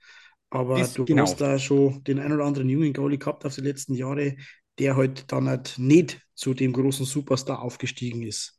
[0.52, 1.22] Aber das, du genau.
[1.22, 4.36] hast da schon den einen oder anderen jungen Goalie gehabt auf die letzten Jahre,
[4.78, 8.58] der halt dann halt nicht zu dem großen Superstar aufgestiegen ist.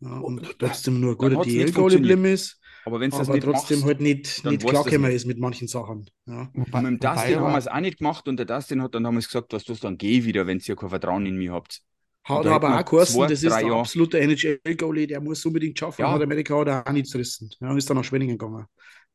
[0.00, 2.60] Ja, und trotzdem nur ein guter DL-Goalie geblieben ist.
[2.84, 6.10] Aber wenn es das nicht trotzdem machst, halt nicht, nicht klargekommen ist mit manchen Sachen.
[6.26, 6.50] Ja.
[6.52, 9.04] Und mit dem Dustin haben wir es auch nicht gemacht und der Dustin hat dann
[9.04, 11.82] damals gesagt, was du dann geh wieder, wenn ihr kein Vertrauen in mich habt.
[12.24, 16.02] Hat aber auch geheißen, das ist der absolute NHL-Goalie, der muss unbedingt schaffen.
[16.02, 16.12] Ja.
[16.12, 17.50] Hat Amerika oder auch nichts gerissen.
[17.60, 18.66] Ja, ist dann nach Schwenningen gegangen.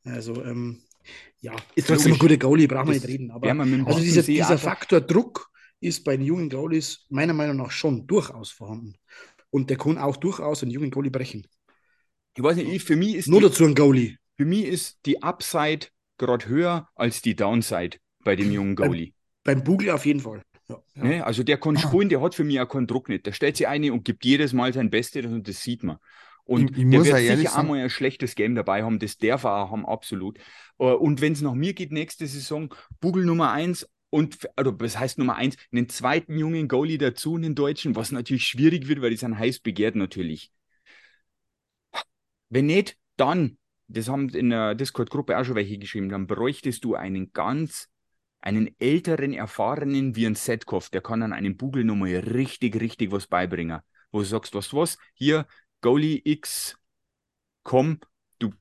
[0.03, 0.81] Also, ähm,
[1.39, 3.31] ja, ist trotzdem ein guter Goalie, brauchen wir nicht reden.
[3.31, 5.49] Aber also dieser, dieser Faktor Druck
[5.79, 8.95] ist bei den jungen Goalies meiner Meinung nach schon durchaus vorhanden.
[9.49, 11.47] Und der kann auch durchaus einen jungen Goalie brechen.
[12.35, 13.27] Ich weiß nicht, für mich ist.
[13.27, 14.17] Nur die, dazu ein Goalie.
[14.37, 15.87] Für mich ist die Upside
[16.17, 19.13] gerade höher als die Downside bei dem jungen Goalie.
[19.43, 20.41] Beim, beim Bugel auf jeden Fall.
[20.67, 21.03] Ja, ja.
[21.03, 21.25] Ne?
[21.25, 23.25] Also der kann spielen, der hat für mich auch keinen Druck nicht.
[23.25, 25.97] Der stellt sich eine und gibt jedes Mal sein Bestes und das sieht man.
[26.45, 29.63] Und ich, ich der wird sicher einmal ein schlechtes Game dabei haben, das darf er
[29.63, 30.37] auch haben, absolut.
[30.77, 34.97] Äh, und wenn es nach mir geht, nächste Saison, Bugel Nummer 1 und, also das
[34.97, 39.09] heißt Nummer 1, einen zweiten jungen Goalie dazu, einen Deutschen, was natürlich schwierig wird, weil
[39.09, 40.51] die sind heiß begehrt natürlich.
[42.49, 46.93] Wenn nicht, dann, das haben in der Discord-Gruppe auch schon welche geschrieben, dann bräuchtest du
[46.95, 47.89] einen ganz,
[48.39, 53.25] einen älteren, erfahrenen wie ein Setkov, der kann an einem Bugel nochmal richtig, richtig was
[53.25, 53.81] beibringen.
[54.11, 55.47] Wo du sagst, was, was, hier,
[55.85, 56.79] Goalie X,
[57.61, 57.99] komm,
[58.39, 58.51] du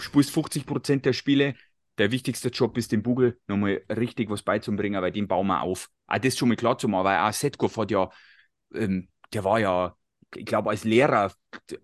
[0.00, 1.54] spielst 50% der Spiele,
[1.98, 5.88] der wichtigste Job ist, dem Bugel nochmal richtig was beizubringen, weil den bauen wir auf.
[6.08, 8.10] Auch das schon mal klar zu machen, weil auch Setkov hat ja,
[8.74, 9.96] ähm, der war ja
[10.36, 11.32] ich glaube, als Lehrer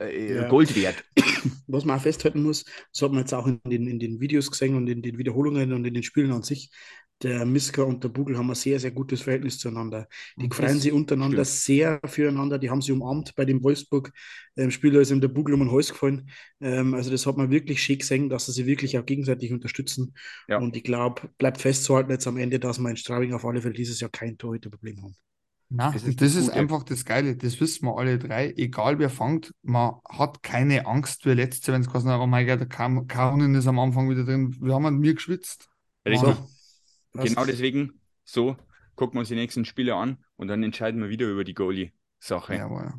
[0.00, 0.48] äh, ja.
[0.48, 1.04] Gold wert.
[1.68, 4.50] Was man auch festhalten muss, das hat man jetzt auch in den, in den Videos
[4.50, 6.72] gesehen und in den Wiederholungen und in den Spielen an sich.
[7.22, 10.08] Der Miska und der Bugel haben ein sehr, sehr gutes Verhältnis zueinander.
[10.36, 11.60] Die freuen sich untereinander stimmt.
[11.60, 12.58] sehr füreinander.
[12.58, 15.90] Die haben sie umarmt bei dem Wolfsburg-Spiel, da ist ihm der Bugel um den Hals
[15.90, 16.30] gefallen.
[16.60, 20.14] Ähm, also, das hat man wirklich schön gesehen, dass sie sich wirklich auch gegenseitig unterstützen.
[20.48, 20.58] Ja.
[20.58, 23.74] Und ich glaube, bleibt festzuhalten jetzt am Ende, dass wir in Straubing auf alle Fälle
[23.74, 25.16] dieses Jahr kein Torhüterproblem haben.
[25.72, 28.52] Na, das ist, das ist einfach das Geile, das wissen wir alle drei.
[28.56, 32.58] Egal wer fängt, man hat keine Angst wie letzte, wenn es quasi, oh mein Gott,
[32.58, 34.56] der Karonin ist am Anfang wieder drin.
[34.60, 35.68] Wir haben an mir geschwitzt.
[36.04, 36.34] Richtig.
[37.12, 38.56] Genau deswegen, so
[38.94, 42.54] gucken wir uns die nächsten Spiele an und dann entscheiden wir wieder über die Goalie-Sache.
[42.54, 42.94] Ja,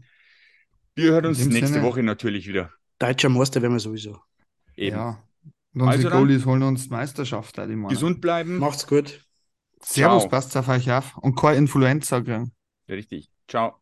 [0.95, 2.72] wir hören uns nächste Sinne, Woche natürlich wieder.
[2.99, 4.20] Deutscher Meister werden wir sowieso.
[4.76, 4.97] Eben.
[4.97, 5.24] Ja.
[5.74, 7.55] Und unsere also Goalies holen uns Meisterschaft.
[7.89, 8.57] Gesund bleiben.
[8.57, 9.26] Macht's gut.
[9.82, 12.51] Servus, passt auf euch auf und kein Influenza kriegen.
[12.88, 13.32] Richtig.
[13.47, 13.80] Ciao.